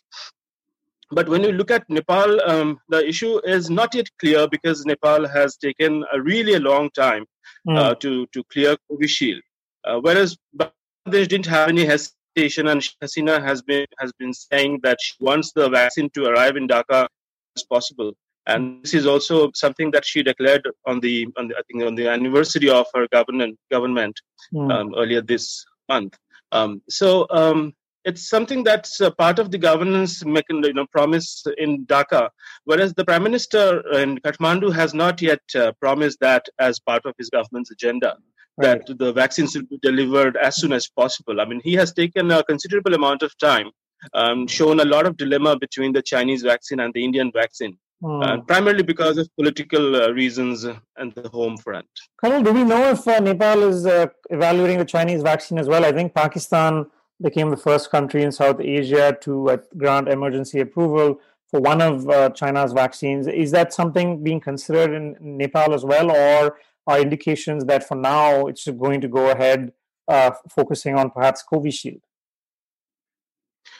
But 1.11 1.29
when 1.29 1.43
you 1.43 1.51
look 1.53 1.71
at 1.71 1.89
Nepal, 1.89 2.41
um, 2.41 2.79
the 2.89 3.07
issue 3.07 3.39
is 3.45 3.69
not 3.69 3.95
yet 3.95 4.09
clear 4.19 4.47
because 4.47 4.85
Nepal 4.85 5.27
has 5.27 5.55
taken 5.55 6.03
a 6.11 6.21
really 6.21 6.55
a 6.55 6.59
long 6.59 6.89
time 6.91 7.25
mm. 7.67 7.77
uh, 7.77 7.95
to, 7.95 8.25
to 8.27 8.43
clear 8.45 8.75
Covishield. 8.91 9.39
Uh, 9.85 9.99
whereas 10.01 10.37
Bangladesh 10.57 11.29
didn't 11.29 11.45
have 11.45 11.69
any 11.69 11.85
hesitation, 11.85 12.67
and 12.67 12.81
Hasina 13.01 13.41
has 13.41 13.61
been 13.61 13.85
has 13.99 14.11
been 14.19 14.33
saying 14.33 14.81
that 14.83 14.97
she 15.01 15.13
wants 15.21 15.53
the 15.53 15.69
vaccine 15.69 16.09
to 16.09 16.25
arrive 16.25 16.57
in 16.57 16.67
Dhaka 16.67 17.07
as 17.55 17.63
possible. 17.63 18.13
And 18.47 18.81
this 18.83 18.93
is 18.93 19.05
also 19.05 19.51
something 19.53 19.91
that 19.91 20.05
she 20.05 20.23
declared 20.23 20.67
on 20.85 20.99
the, 21.01 21.27
on 21.37 21.49
the 21.49 21.55
I 21.55 21.61
think 21.67 21.83
on 21.83 21.95
the 21.95 22.07
anniversary 22.07 22.69
of 22.69 22.85
her 22.95 23.07
government 23.09 23.59
government 23.69 24.19
mm. 24.53 24.71
um, 24.73 24.95
earlier 24.97 25.21
this 25.21 25.65
month. 25.89 26.17
Um, 26.53 26.81
so 26.89 27.27
um, 27.29 27.73
it's 28.05 28.29
something 28.29 28.63
that's 28.63 29.01
part 29.17 29.37
of 29.37 29.51
the 29.51 29.57
governance 29.57 30.23
you 30.25 30.73
know, 30.73 30.85
promise 30.87 31.43
in 31.57 31.85
Dhaka, 31.87 32.29
whereas 32.63 32.93
the 32.93 33.03
Prime 33.03 33.23
Minister 33.23 33.81
in 33.91 34.17
Kathmandu 34.19 34.73
has 34.73 34.93
not 34.93 35.21
yet 35.21 35.41
uh, 35.55 35.73
promised 35.81 36.19
that 36.21 36.45
as 36.57 36.79
part 36.79 37.05
of 37.05 37.13
his 37.17 37.29
government's 37.29 37.71
agenda. 37.71 38.15
Right. 38.59 38.83
That 38.87 38.97
the 38.97 39.11
vaccines 39.13 39.55
will 39.55 39.65
be 39.65 39.77
delivered 39.83 40.35
as 40.37 40.55
soon 40.55 40.73
as 40.73 40.87
possible. 40.87 41.41
I 41.41 41.45
mean, 41.45 41.61
he 41.63 41.73
has 41.73 41.93
taken 41.93 42.31
a 42.31 42.43
considerable 42.43 42.95
amount 42.95 43.21
of 43.21 43.37
time, 43.37 43.69
um, 44.13 44.47
shown 44.47 44.79
a 44.79 44.85
lot 44.85 45.05
of 45.05 45.15
dilemma 45.17 45.59
between 45.59 45.91
the 45.93 46.01
Chinese 46.01 46.41
vaccine 46.41 46.79
and 46.79 46.91
the 46.93 47.03
Indian 47.03 47.31
vaccine. 47.31 47.77
Hmm. 48.01 48.21
Uh, 48.21 48.37
primarily 48.41 48.83
because 48.83 49.17
of 49.17 49.27
political 49.35 49.95
uh, 49.95 50.09
reasons 50.11 50.63
and 50.97 51.13
the 51.15 51.29
home 51.29 51.57
front. 51.57 51.87
Kallol, 52.23 52.43
do 52.43 52.53
we 52.53 52.63
know 52.63 52.91
if 52.91 53.07
uh, 53.07 53.19
Nepal 53.19 53.63
is 53.63 53.87
uh, 53.87 54.07
evaluating 54.29 54.77
the 54.77 54.85
Chinese 54.85 55.23
vaccine 55.23 55.57
as 55.57 55.67
well? 55.67 55.83
I 55.83 55.91
think 55.91 56.13
Pakistan 56.13 56.85
became 57.21 57.49
the 57.49 57.57
first 57.57 57.89
country 57.89 58.21
in 58.21 58.31
South 58.31 58.59
Asia 58.59 59.17
to 59.21 59.49
uh, 59.49 59.57
grant 59.77 60.09
emergency 60.09 60.59
approval 60.59 61.19
for 61.49 61.59
one 61.59 61.81
of 61.81 62.07
uh, 62.09 62.29
China's 62.31 62.73
vaccines. 62.73 63.25
Is 63.25 63.51
that 63.51 63.73
something 63.73 64.23
being 64.23 64.41
considered 64.41 64.93
in 64.93 65.15
Nepal 65.19 65.73
as 65.73 65.83
well, 65.83 66.11
or 66.11 66.57
are 66.85 66.99
indications 66.99 67.65
that 67.65 67.87
for 67.87 67.95
now 67.95 68.45
it's 68.47 68.67
going 68.67 69.01
to 69.01 69.07
go 69.07 69.31
ahead 69.31 69.71
uh, 70.07 70.31
focusing 70.49 70.95
on 70.95 71.09
perhaps 71.09 71.43
Covishield? 71.51 72.01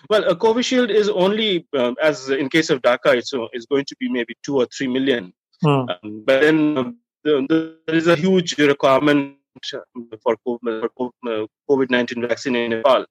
Well, 0.09 0.23
a 0.29 0.35
Covishield 0.35 0.89
is 0.89 1.09
only, 1.09 1.67
um, 1.77 1.95
as 2.01 2.29
in 2.29 2.49
case 2.49 2.69
of 2.69 2.81
Dhaka, 2.81 3.15
it's, 3.15 3.33
uh, 3.33 3.47
it's 3.53 3.65
going 3.65 3.85
to 3.85 3.95
be 3.99 4.09
maybe 4.09 4.35
two 4.43 4.57
or 4.57 4.67
three 4.75 4.87
million. 4.87 5.33
Hmm. 5.63 5.69
Um, 5.69 6.23
but 6.25 6.41
then 6.41 6.77
um, 6.77 6.97
the, 7.23 7.45
the, 7.49 7.77
there 7.87 7.95
is 7.95 8.07
a 8.07 8.15
huge 8.15 8.57
requirement 8.57 9.35
for 10.23 10.35
COVID 10.45 11.89
19 11.89 12.27
vaccine 12.27 12.55
in 12.55 12.69
Nepal. 12.71 13.05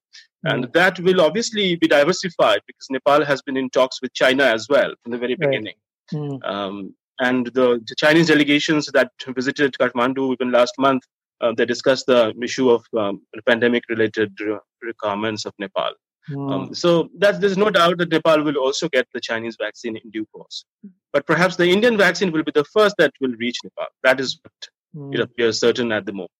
And 0.45 0.67
hmm. 0.67 0.71
that 0.75 1.01
will 1.01 1.21
obviously 1.21 1.77
be 1.77 1.89
diversified 1.89 2.61
because 2.67 2.87
Nepal 2.91 3.25
has 3.25 3.43
been 3.43 3.57
in 3.57 3.71
talks 3.71 4.01
with 4.01 4.13
China 4.15 4.45
as 4.45 4.67
well 4.69 4.95
from 5.03 5.13
the 5.13 5.19
very 5.19 5.35
beginning. 5.35 5.75
Right. 6.13 6.21
Mm. 6.21 6.49
Um, 6.49 6.95
and 7.19 7.47
the, 7.47 7.83
the, 7.85 7.95
Chinese 7.97 8.29
delegations 8.29 8.87
that 8.93 9.11
visited 9.29 9.75
Kathmandu 9.75 10.35
even 10.35 10.53
last 10.53 10.75
month, 10.79 11.03
uh, 11.41 11.53
they 11.57 11.65
discussed 11.65 12.07
the 12.07 12.33
issue 12.41 12.71
of 12.71 12.85
um, 12.97 13.23
pandemic 13.47 13.83
related 13.89 14.39
requirements 14.83 15.47
of 15.47 15.53
Nepal. 15.59 15.93
Mm. 16.31 16.53
Um, 16.53 16.75
so 16.75 17.09
that, 17.19 17.41
there's 17.41 17.57
no 17.57 17.71
doubt 17.71 17.99
that 17.99 18.11
Nepal 18.11 18.43
will 18.43 18.57
also 18.57 18.89
get 18.89 19.07
the 19.13 19.21
Chinese 19.21 19.57
vaccine 19.61 19.97
in 19.97 20.11
due 20.11 20.27
course. 20.27 20.65
But 21.13 21.27
perhaps 21.27 21.57
the 21.57 21.69
Indian 21.69 21.97
vaccine 21.97 22.33
will 22.33 22.43
be 22.43 22.53
the 22.53 22.65
first 22.65 22.97
that 22.99 23.13
will 23.21 23.35
reach 23.39 23.59
Nepal. 23.63 23.87
That 24.03 24.21
is 24.21 24.39
what 24.43 24.69
mm. 24.95 25.15
it 25.15 25.21
appears 25.21 25.61
certain 25.61 25.93
at 25.93 26.05
the 26.05 26.13
moment. 26.13 26.31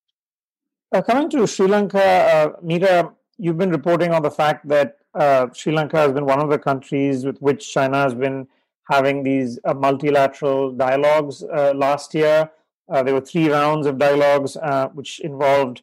Uh, 0.93 1.03
coming 1.03 1.29
to 1.31 1.47
Sri 1.47 1.67
Lanka, 1.67 2.03
uh, 2.03 2.61
Meera, 2.65 3.13
you've 3.39 3.59
been 3.59 3.71
reporting 3.71 4.13
on 4.13 4.23
the 4.23 4.31
fact 4.31 4.67
that 4.69 4.99
uh, 5.15 5.49
Sri 5.53 5.73
Lanka 5.73 5.99
has 5.99 6.13
been 6.13 6.27
one 6.27 6.41
of 6.41 6.51
the 6.51 6.59
countries 6.59 7.25
with 7.25 7.39
which 7.39 7.73
China 7.73 7.99
has 7.99 8.15
been 8.15 8.47
having 8.91 9.23
these 9.23 9.59
uh, 9.65 9.75
multilateral 9.75 10.73
dialogues 10.73 11.43
uh, 11.43 11.73
last 11.75 12.15
year. 12.15 12.51
Uh, 12.89 13.03
there 13.03 13.15
were 13.15 13.21
three 13.21 13.51
rounds 13.51 13.87
of 13.87 13.99
dialogues 13.99 14.57
which 14.95 15.19
involved 15.21 15.83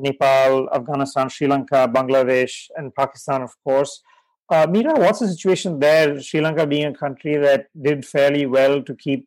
Nepal, 0.00 0.68
Afghanistan, 0.72 1.28
Sri 1.28 1.46
Lanka, 1.46 1.88
Bangladesh, 1.92 2.68
and 2.76 2.94
Pakistan, 2.94 3.42
of 3.42 3.52
course. 3.62 4.02
Uh, 4.50 4.66
Meera, 4.66 4.98
what's 4.98 5.20
the 5.20 5.28
situation 5.28 5.78
there? 5.78 6.20
Sri 6.20 6.40
Lanka 6.40 6.66
being 6.66 6.86
a 6.86 6.94
country 6.94 7.36
that 7.36 7.66
did 7.80 8.04
fairly 8.04 8.46
well 8.46 8.82
to 8.82 8.94
keep 8.94 9.26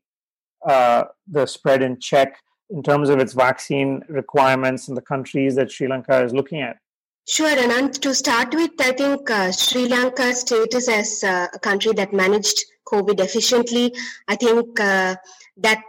the 0.66 1.46
spread 1.46 1.82
in 1.82 2.00
check 2.00 2.38
in 2.70 2.84
terms 2.84 3.10
of 3.10 3.20
its 3.20 3.34
vaccine 3.34 4.04
requirements 4.10 4.88
and 4.88 4.98
the 4.98 5.02
countries 5.02 5.56
that 5.56 5.72
Sri 5.72 5.88
Lanka 5.88 6.24
is 6.24 6.34
looking 6.34 6.62
at? 6.62 6.78
Sure, 7.28 7.50
Ananth. 7.50 8.00
To 8.02 8.16
start 8.16 8.54
with, 8.54 8.72
I 8.80 8.94
think 8.94 9.30
uh, 9.30 9.52
Sri 9.52 9.88
Lanka's 9.88 10.42
status 10.42 10.88
as 10.88 11.24
uh, 11.24 11.48
a 11.54 11.60
country 11.60 11.92
that 11.94 12.14
managed 12.14 12.64
COVID 12.88 13.20
efficiently, 13.20 13.94
I 14.28 14.36
think 14.36 14.80
uh, 14.80 15.16
that 15.58 15.84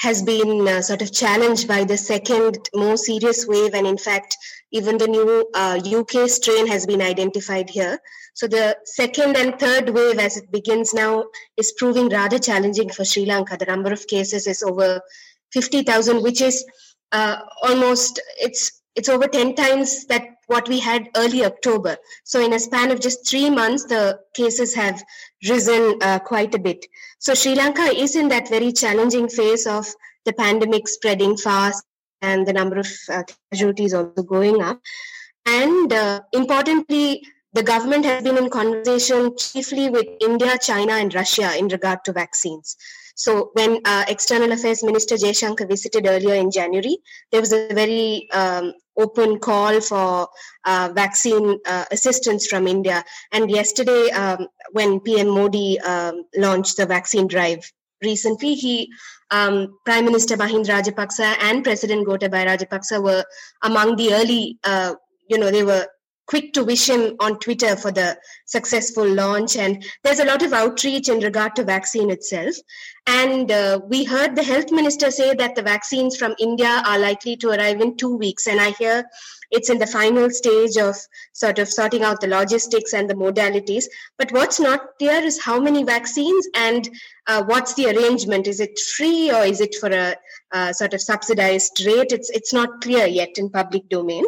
has 0.00 0.22
been 0.22 0.66
uh, 0.66 0.80
sort 0.80 1.02
of 1.02 1.12
challenged 1.12 1.68
by 1.68 1.84
the 1.84 1.96
second 1.96 2.70
more 2.74 2.96
serious 2.96 3.46
wave, 3.46 3.74
and 3.74 3.86
in 3.86 3.98
fact, 3.98 4.36
even 4.72 4.96
the 4.96 5.06
new 5.06 5.46
UK 6.00 6.14
uh, 6.14 6.28
strain 6.28 6.66
has 6.66 6.86
been 6.86 7.02
identified 7.02 7.68
here. 7.68 7.98
So 8.32 8.46
the 8.46 8.78
second 8.84 9.36
and 9.36 9.58
third 9.58 9.90
wave, 9.90 10.18
as 10.18 10.38
it 10.38 10.50
begins 10.50 10.94
now, 10.94 11.26
is 11.58 11.74
proving 11.76 12.08
rather 12.08 12.38
challenging 12.38 12.88
for 12.88 13.04
Sri 13.04 13.26
Lanka. 13.26 13.58
The 13.58 13.66
number 13.66 13.92
of 13.92 14.06
cases 14.06 14.46
is 14.46 14.62
over 14.62 15.02
50,000, 15.52 16.22
which 16.22 16.40
is 16.40 16.64
uh, 17.12 17.36
almost 17.62 18.20
it's 18.38 18.80
it's 18.96 19.08
over 19.08 19.26
10 19.26 19.54
times 19.54 20.06
that 20.06 20.22
what 20.50 20.68
we 20.68 20.80
had 20.80 21.08
early 21.16 21.44
October. 21.44 21.96
So 22.24 22.44
in 22.44 22.52
a 22.52 22.58
span 22.58 22.90
of 22.90 23.00
just 23.00 23.28
three 23.28 23.48
months, 23.50 23.84
the 23.84 24.18
cases 24.34 24.74
have 24.74 25.02
risen 25.48 25.96
uh, 26.02 26.18
quite 26.18 26.54
a 26.54 26.58
bit. 26.58 26.86
So 27.18 27.34
Sri 27.34 27.54
Lanka 27.54 27.82
is 27.82 28.16
in 28.16 28.28
that 28.28 28.48
very 28.48 28.72
challenging 28.72 29.28
phase 29.28 29.66
of 29.66 29.86
the 30.24 30.32
pandemic 30.32 30.88
spreading 30.88 31.36
fast 31.36 31.84
and 32.20 32.46
the 32.46 32.52
number 32.52 32.78
of 32.78 32.88
uh, 33.08 33.22
casualties 33.52 33.94
also 33.94 34.22
going 34.22 34.60
up. 34.60 34.80
And 35.46 35.92
uh, 35.92 36.20
importantly, 36.32 37.22
the 37.52 37.62
government 37.62 38.04
has 38.04 38.22
been 38.22 38.36
in 38.36 38.50
conversation 38.50 39.36
chiefly 39.36 39.88
with 39.90 40.06
India, 40.20 40.56
China, 40.60 40.92
and 40.92 41.14
Russia 41.14 41.56
in 41.56 41.68
regard 41.68 42.04
to 42.04 42.12
vaccines. 42.12 42.76
So 43.20 43.50
when 43.52 43.82
uh, 43.84 44.06
External 44.08 44.50
Affairs 44.50 44.82
Minister 44.82 45.14
Jaishankar 45.14 45.68
visited 45.68 46.06
earlier 46.06 46.36
in 46.36 46.50
January, 46.50 46.96
there 47.30 47.42
was 47.42 47.52
a 47.52 47.68
very 47.74 48.30
um, 48.32 48.72
open 48.96 49.38
call 49.38 49.82
for 49.82 50.26
uh, 50.64 50.90
vaccine 50.94 51.58
uh, 51.66 51.84
assistance 51.90 52.46
from 52.46 52.66
India. 52.66 53.04
And 53.30 53.50
yesterday, 53.50 54.10
um, 54.12 54.48
when 54.72 55.00
PM 55.00 55.28
Modi 55.28 55.78
um, 55.80 56.24
launched 56.34 56.78
the 56.78 56.86
vaccine 56.86 57.26
drive 57.26 57.70
recently, 58.02 58.54
he 58.54 58.90
um, 59.30 59.78
Prime 59.84 60.06
Minister 60.06 60.38
Mahinda 60.38 60.80
Rajapaksa 60.80 61.36
and 61.42 61.62
President 61.62 62.06
Gotabaya 62.06 62.46
Rajapaksa 62.46 63.02
were 63.02 63.24
among 63.62 63.96
the 63.96 64.14
early, 64.14 64.58
uh, 64.64 64.94
you 65.28 65.36
know, 65.36 65.50
they 65.50 65.62
were 65.62 65.86
quick 66.30 66.54
him 66.54 67.16
on 67.18 67.40
Twitter 67.40 67.74
for 67.74 67.90
the 67.90 68.16
successful 68.46 69.06
launch. 69.06 69.56
And 69.56 69.84
there's 70.04 70.20
a 70.20 70.24
lot 70.24 70.42
of 70.44 70.52
outreach 70.52 71.08
in 71.08 71.18
regard 71.18 71.56
to 71.56 71.64
vaccine 71.64 72.08
itself. 72.08 72.54
And 73.08 73.50
uh, 73.50 73.80
we 73.88 74.04
heard 74.04 74.36
the 74.36 74.44
health 74.44 74.70
minister 74.70 75.10
say 75.10 75.34
that 75.34 75.56
the 75.56 75.62
vaccines 75.62 76.16
from 76.16 76.36
India 76.38 76.84
are 76.86 77.00
likely 77.00 77.36
to 77.38 77.48
arrive 77.48 77.80
in 77.80 77.96
two 77.96 78.16
weeks. 78.16 78.46
And 78.46 78.60
I 78.60 78.70
hear 78.70 79.04
it's 79.50 79.68
in 79.68 79.78
the 79.78 79.86
final 79.88 80.30
stage 80.30 80.76
of 80.76 80.94
sort 81.32 81.58
of 81.58 81.68
sorting 81.68 82.04
out 82.04 82.20
the 82.20 82.28
logistics 82.28 82.94
and 82.94 83.10
the 83.10 83.14
modalities. 83.14 83.86
But 84.16 84.30
what's 84.30 84.60
not 84.60 84.96
clear 84.98 85.20
is 85.20 85.42
how 85.42 85.58
many 85.58 85.82
vaccines 85.82 86.46
and 86.54 86.88
uh, 87.26 87.42
what's 87.42 87.74
the 87.74 87.86
arrangement? 87.86 88.46
Is 88.46 88.60
it 88.60 88.78
free 88.96 89.32
or 89.32 89.42
is 89.42 89.60
it 89.60 89.74
for 89.74 89.90
a 89.90 90.14
uh, 90.52 90.72
sort 90.72 90.94
of 90.94 91.00
subsidized 91.00 91.84
rate? 91.84 92.12
It's 92.12 92.30
it's 92.30 92.52
not 92.52 92.80
clear 92.80 93.06
yet 93.06 93.30
in 93.38 93.50
public 93.50 93.88
domain. 93.88 94.24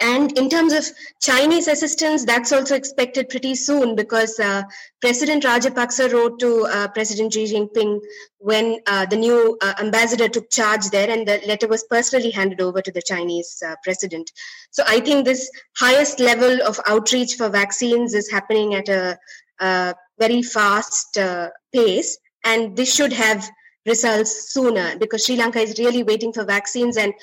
And 0.00 0.36
in 0.36 0.50
terms 0.50 0.74
of 0.74 0.84
Chinese 1.22 1.68
assistance, 1.68 2.26
that's 2.26 2.52
also 2.52 2.74
expected 2.74 3.30
pretty 3.30 3.54
soon 3.54 3.96
because 3.96 4.38
uh, 4.38 4.64
President 5.00 5.42
Rajapaksa 5.42 6.12
wrote 6.12 6.38
to 6.40 6.66
uh, 6.66 6.88
President 6.88 7.32
Xi 7.32 7.44
Jinping 7.44 8.00
when 8.38 8.80
uh, 8.86 9.06
the 9.06 9.16
new 9.16 9.56
uh, 9.62 9.72
ambassador 9.80 10.28
took 10.28 10.50
charge 10.50 10.90
there, 10.90 11.10
and 11.10 11.26
the 11.26 11.40
letter 11.46 11.66
was 11.66 11.84
personally 11.84 12.30
handed 12.30 12.60
over 12.60 12.82
to 12.82 12.92
the 12.92 13.00
Chinese 13.00 13.62
uh, 13.66 13.74
president. 13.82 14.30
So 14.70 14.82
I 14.86 15.00
think 15.00 15.24
this 15.24 15.50
highest 15.78 16.20
level 16.20 16.60
of 16.62 16.78
outreach 16.86 17.36
for 17.36 17.48
vaccines 17.48 18.12
is 18.12 18.30
happening 18.30 18.74
at 18.74 18.90
a, 18.90 19.18
a 19.60 19.94
very 20.18 20.42
fast 20.42 21.16
uh, 21.16 21.48
pace, 21.72 22.18
and 22.44 22.76
this 22.76 22.94
should 22.94 23.14
have 23.14 23.48
results 23.86 24.52
sooner 24.52 24.98
because 24.98 25.24
Sri 25.24 25.36
Lanka 25.36 25.60
is 25.60 25.78
really 25.78 26.02
waiting 26.02 26.32
for 26.32 26.44
vaccines 26.44 26.98
and 26.98 27.14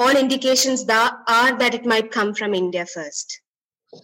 all 0.00 0.16
indications 0.16 0.84
that 0.86 1.14
are 1.28 1.56
that 1.58 1.74
it 1.74 1.84
might 1.84 2.10
come 2.10 2.34
from 2.34 2.54
India 2.54 2.86
first. 2.86 3.40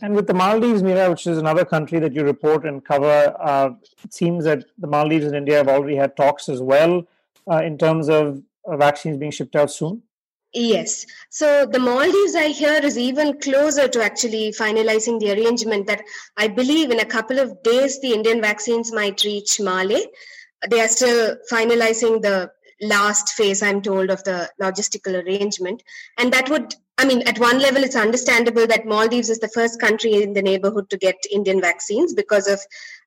And 0.02 0.14
with 0.14 0.26
the 0.26 0.34
Maldives, 0.34 0.82
Meera, 0.82 1.08
which 1.08 1.26
is 1.26 1.38
another 1.38 1.64
country 1.64 1.98
that 2.00 2.12
you 2.12 2.24
report 2.24 2.66
and 2.66 2.84
cover, 2.84 3.34
uh, 3.40 3.70
it 4.04 4.12
seems 4.12 4.44
that 4.44 4.64
the 4.78 4.86
Maldives 4.86 5.24
and 5.24 5.36
India 5.36 5.56
have 5.56 5.68
already 5.68 5.96
had 5.96 6.16
talks 6.16 6.48
as 6.48 6.60
well 6.60 7.06
uh, 7.50 7.62
in 7.62 7.78
terms 7.78 8.08
of 8.08 8.42
uh, 8.66 8.76
vaccines 8.76 9.16
being 9.16 9.30
shipped 9.30 9.56
out 9.56 9.70
soon. 9.70 10.02
Yes. 10.52 11.06
So 11.30 11.66
the 11.66 11.78
Maldives, 11.78 12.34
I 12.34 12.48
hear, 12.48 12.80
is 12.82 12.98
even 12.98 13.40
closer 13.40 13.88
to 13.88 14.02
actually 14.02 14.52
finalizing 14.58 15.20
the 15.20 15.32
arrangement 15.32 15.86
that 15.86 16.02
I 16.36 16.48
believe 16.48 16.90
in 16.90 17.00
a 17.00 17.04
couple 17.04 17.38
of 17.38 17.62
days 17.62 18.00
the 18.00 18.12
Indian 18.12 18.40
vaccines 18.40 18.92
might 18.92 19.22
reach 19.24 19.60
Male. 19.60 20.04
They 20.68 20.80
are 20.80 20.88
still 20.88 21.36
finalizing 21.50 22.22
the 22.22 22.50
last 22.80 23.30
phase, 23.30 23.62
I'm 23.62 23.82
told, 23.82 24.10
of 24.10 24.22
the 24.24 24.50
logistical 24.60 25.22
arrangement. 25.22 25.82
And 26.18 26.32
that 26.32 26.48
would, 26.50 26.74
I 26.98 27.04
mean, 27.04 27.22
at 27.22 27.38
one 27.38 27.58
level, 27.58 27.82
it's 27.82 27.96
understandable 27.96 28.66
that 28.66 28.86
Maldives 28.86 29.30
is 29.30 29.38
the 29.38 29.48
first 29.48 29.80
country 29.80 30.22
in 30.22 30.32
the 30.32 30.42
neighborhood 30.42 30.90
to 30.90 30.98
get 30.98 31.16
Indian 31.30 31.60
vaccines 31.60 32.14
because 32.14 32.48
of, 32.48 32.60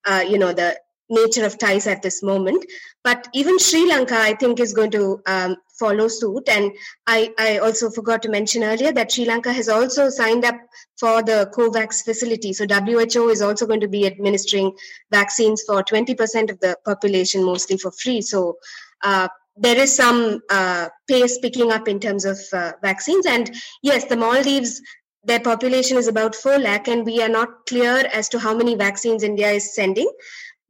uh, 0.06 0.24
you 0.28 0.38
know, 0.38 0.54
the 0.54 0.78
nature 1.10 1.46
of 1.46 1.58
ties 1.58 1.88
at 1.88 2.02
this 2.02 2.22
moment. 2.22 2.66
But 3.04 3.28
even 3.34 3.58
Sri 3.60 3.88
Lanka, 3.88 4.16
I 4.16 4.36
think, 4.36 4.60
is 4.60 4.74
going 4.74 4.92
to 4.92 5.22
um, 5.26 5.58
follow 5.80 6.08
suit. 6.08 6.48
And 6.48 6.72
I, 7.08 7.34
I 7.40 7.58
also 7.58 7.90
forgot 7.90 8.22
to 8.24 8.30
mention 8.30 8.64
earlier 8.64 8.92
that 8.92 9.12
Sri 9.12 9.26
Lanka 9.26 9.52
has 9.52 9.70
also 9.70 10.10
signed 10.10 10.46
up 10.46 10.56
for 11.00 11.24
the 11.24 11.52
COVAX 11.56 12.04
facility. 12.04 12.54
So 12.54 12.66
WHO 12.68 13.30
is 13.30 13.42
also 13.42 13.66
going 13.66 13.82
to 13.82 13.88
be 13.88 14.06
administering 14.06 14.74
vaccines 15.12 15.64
for 15.66 15.84
20% 15.84 16.52
of 16.52 16.60
the 16.60 16.78
population, 16.86 17.44
mostly 17.44 17.78
for 17.78 17.92
free. 17.92 18.22
So 18.22 18.58
uh, 19.02 19.30
there 19.60 19.78
is 19.78 19.94
some 19.94 20.42
uh, 20.50 20.88
pace 21.08 21.38
picking 21.40 21.72
up 21.72 21.88
in 21.88 22.00
terms 22.00 22.26
of 22.26 22.40
uh, 22.54 22.72
vaccines. 22.82 23.26
And 23.26 23.52
yes, 23.84 24.06
the 24.06 24.16
Maldives, 24.16 24.82
their 25.24 25.42
population 25.42 25.98
is 25.98 26.08
about 26.08 26.34
4 26.34 26.60
lakh, 26.60 26.88
and 26.88 27.06
we 27.06 27.22
are 27.22 27.30
not 27.30 27.66
clear 27.68 28.08
as 28.14 28.30
to 28.30 28.40
how 28.40 28.56
many 28.56 28.76
vaccines 28.76 29.22
India 29.22 29.50
is 29.50 29.76
sending. 29.76 30.10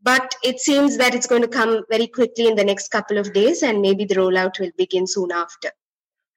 But 0.01 0.34
it 0.43 0.60
seems 0.60 0.98
that 0.98 1.13
it's 1.13 1.27
going 1.27 1.41
to 1.41 1.48
come 1.48 1.84
very 1.89 2.08
quickly 2.08 2.48
in 2.48 2.55
the 2.55 2.63
next 2.63 2.88
couple 2.89 3.17
of 3.17 3.31
days, 3.34 3.62
and 3.63 3.81
maybe 3.81 4.05
the 4.05 4.15
rollout 4.15 4.60
will 4.60 4.72
begin 4.77 5.05
soon 5.05 5.31
after. 5.31 5.69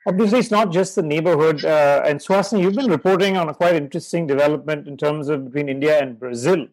Obviously, 0.06 0.40
it's 0.40 0.50
not 0.50 0.72
just 0.72 0.96
the 0.96 1.02
neighborhood. 1.02 1.64
Uh, 1.64 2.02
and 2.04 2.18
Suhasini, 2.18 2.60
you've 2.62 2.74
been 2.74 2.90
reporting 2.90 3.36
on 3.36 3.48
a 3.48 3.54
quite 3.54 3.76
interesting 3.76 4.26
development 4.26 4.88
in 4.88 4.96
terms 4.96 5.28
of 5.28 5.44
between 5.44 5.68
India 5.68 6.00
and 6.00 6.18
Brazil, 6.18 6.66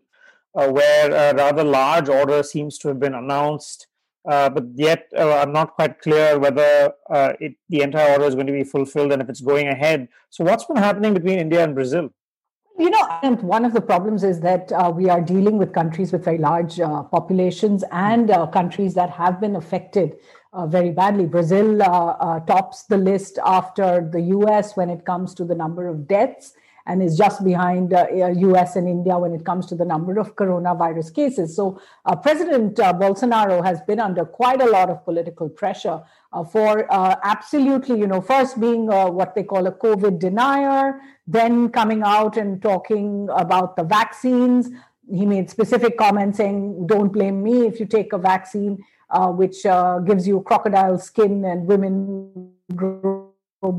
uh, 0.55 0.67
where 0.67 1.11
a 1.11 1.35
rather 1.35 1.63
large 1.63 2.09
order 2.09 2.41
seems 2.41 2.79
to 2.79 2.87
have 2.87 2.99
been 2.99 3.13
announced 3.13 3.87
uh, 4.27 4.49
but 4.49 4.65
yet 4.75 5.07
uh, 5.17 5.37
I'm 5.37 5.53
not 5.53 5.75
quite 5.75 6.01
clear 6.01 6.37
whether 6.37 6.93
uh, 7.09 7.33
it, 7.39 7.55
the 7.69 7.81
entire 7.81 8.11
order 8.11 8.25
is 8.25 8.35
going 8.35 8.47
to 8.47 8.53
be 8.53 8.63
fulfilled 8.63 9.11
and 9.11 9.21
if 9.21 9.29
it's 9.29 9.41
going 9.41 9.67
ahead. 9.67 10.09
So, 10.29 10.43
what's 10.43 10.65
been 10.65 10.77
happening 10.77 11.13
between 11.13 11.39
India 11.39 11.63
and 11.63 11.73
Brazil? 11.73 12.09
You 12.77 12.89
know, 12.89 13.37
one 13.41 13.65
of 13.65 13.73
the 13.73 13.81
problems 13.81 14.23
is 14.23 14.39
that 14.39 14.71
uh, 14.71 14.89
we 14.93 15.09
are 15.09 15.19
dealing 15.19 15.57
with 15.57 15.73
countries 15.73 16.13
with 16.13 16.23
very 16.23 16.37
large 16.37 16.79
uh, 16.79 17.03
populations 17.03 17.83
and 17.91 18.29
countries 18.53 18.93
that 18.93 19.09
have 19.09 19.41
been 19.41 19.57
affected 19.57 20.15
very 20.67 20.89
badly. 20.91 21.25
Brazil 21.25 21.77
tops 22.47 22.83
the 22.83 22.97
list 22.97 23.37
after 23.45 24.09
the 24.09 24.21
US 24.21 24.77
when 24.77 24.89
it 24.89 25.05
comes 25.05 25.33
to 25.35 25.43
the 25.43 25.55
number 25.55 25.87
of 25.87 26.07
deaths 26.07 26.53
and 26.89 27.03
is 27.03 27.15
just 27.15 27.43
behind 27.43 27.93
uh, 27.93 28.07
US 28.49 28.75
and 28.75 28.89
India 28.89 29.15
when 29.17 29.31
it 29.33 29.45
comes 29.45 29.67
to 29.67 29.75
the 29.75 29.85
number 29.85 30.17
of 30.19 30.35
coronavirus 30.35 31.13
cases. 31.13 31.55
So, 31.55 31.79
uh, 32.05 32.15
President 32.15 32.79
uh, 32.79 32.93
Bolsonaro 32.93 33.63
has 33.63 33.79
been 33.81 33.99
under 33.99 34.25
quite 34.25 34.59
a 34.59 34.65
lot 34.65 34.89
of 34.89 35.05
political 35.05 35.49
pressure 35.49 36.01
uh, 36.33 36.43
for 36.43 36.91
uh, 36.91 37.15
absolutely, 37.23 37.99
you 37.99 38.07
know, 38.07 38.21
first 38.21 38.59
being 38.59 38.91
uh, 38.91 39.07
what 39.07 39.35
they 39.35 39.43
call 39.43 39.67
a 39.67 39.71
COVID 39.71 40.17
denier, 40.17 40.99
then 41.27 41.69
coming 41.69 42.01
out 42.03 42.37
and 42.37 42.59
talking 42.59 43.29
about 43.35 43.75
the 43.75 43.83
vaccines. 43.83 44.69
He 45.11 45.27
made 45.27 45.47
specific 45.51 45.95
comments 45.95 46.37
saying, 46.37 46.87
Don't 46.87 47.13
blame 47.13 47.43
me 47.43 47.67
if 47.67 47.79
you 47.79 47.85
take 47.85 48.13
a 48.13 48.17
vaccine. 48.17 48.83
which 49.41 49.59
gives 50.07 50.27
you 50.29 50.41
crocodile 50.49 50.97
skin 51.05 51.45
and 51.51 51.67
women 51.67 51.91
grow 52.75 53.31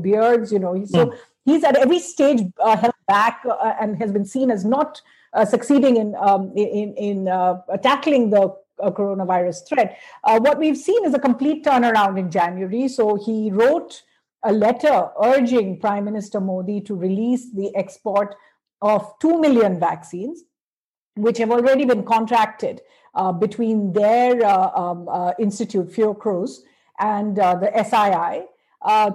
beards, 0.07 0.51
you 0.53 0.59
know. 0.59 0.73
So 0.85 1.05
mm 1.05 1.19
he's 1.45 1.63
at 1.63 1.75
every 1.75 1.99
stage 1.99 2.41
uh, 2.59 2.91
back 3.11 3.43
uh, 3.45 3.73
and 3.81 3.97
has 4.01 4.11
been 4.11 4.25
seen 4.25 4.49
as 4.55 4.63
not 4.63 5.01
uh, 5.33 5.45
succeeding 5.45 5.97
in 5.97 6.15
um, 6.15 6.51
in, 6.55 6.93
in 7.09 7.27
uh, 7.27 7.55
tackling 7.89 8.29
the 8.29 8.43
uh, 8.43 8.91
coronavirus 8.99 9.67
threat. 9.67 9.97
Uh, 10.23 10.39
what 10.39 10.57
we've 10.57 10.77
seen 10.77 11.05
is 11.05 11.13
a 11.13 11.19
complete 11.19 11.63
turnaround 11.63 12.19
in 12.19 12.29
January. 12.29 12.87
So 12.87 13.15
he 13.25 13.51
wrote 13.51 14.03
a 14.43 14.51
letter 14.51 15.09
urging 15.23 15.79
Prime 15.79 16.05
Minister 16.05 16.39
Modi 16.41 16.81
to 16.81 16.95
release 16.95 17.43
the 17.53 17.69
export 17.75 18.35
of 18.81 19.01
two 19.19 19.39
million 19.39 19.79
vaccines, 19.79 20.43
which 21.15 21.37
have 21.37 21.51
already 21.51 21.85
been 21.85 22.03
contracted 22.03 22.81
between 23.39 23.93
their 23.93 24.43
um, 24.81 25.07
institute 25.37 25.87
Fiocruz 25.95 26.51
and 26.99 27.35
the 27.35 27.69
SII 27.89 28.47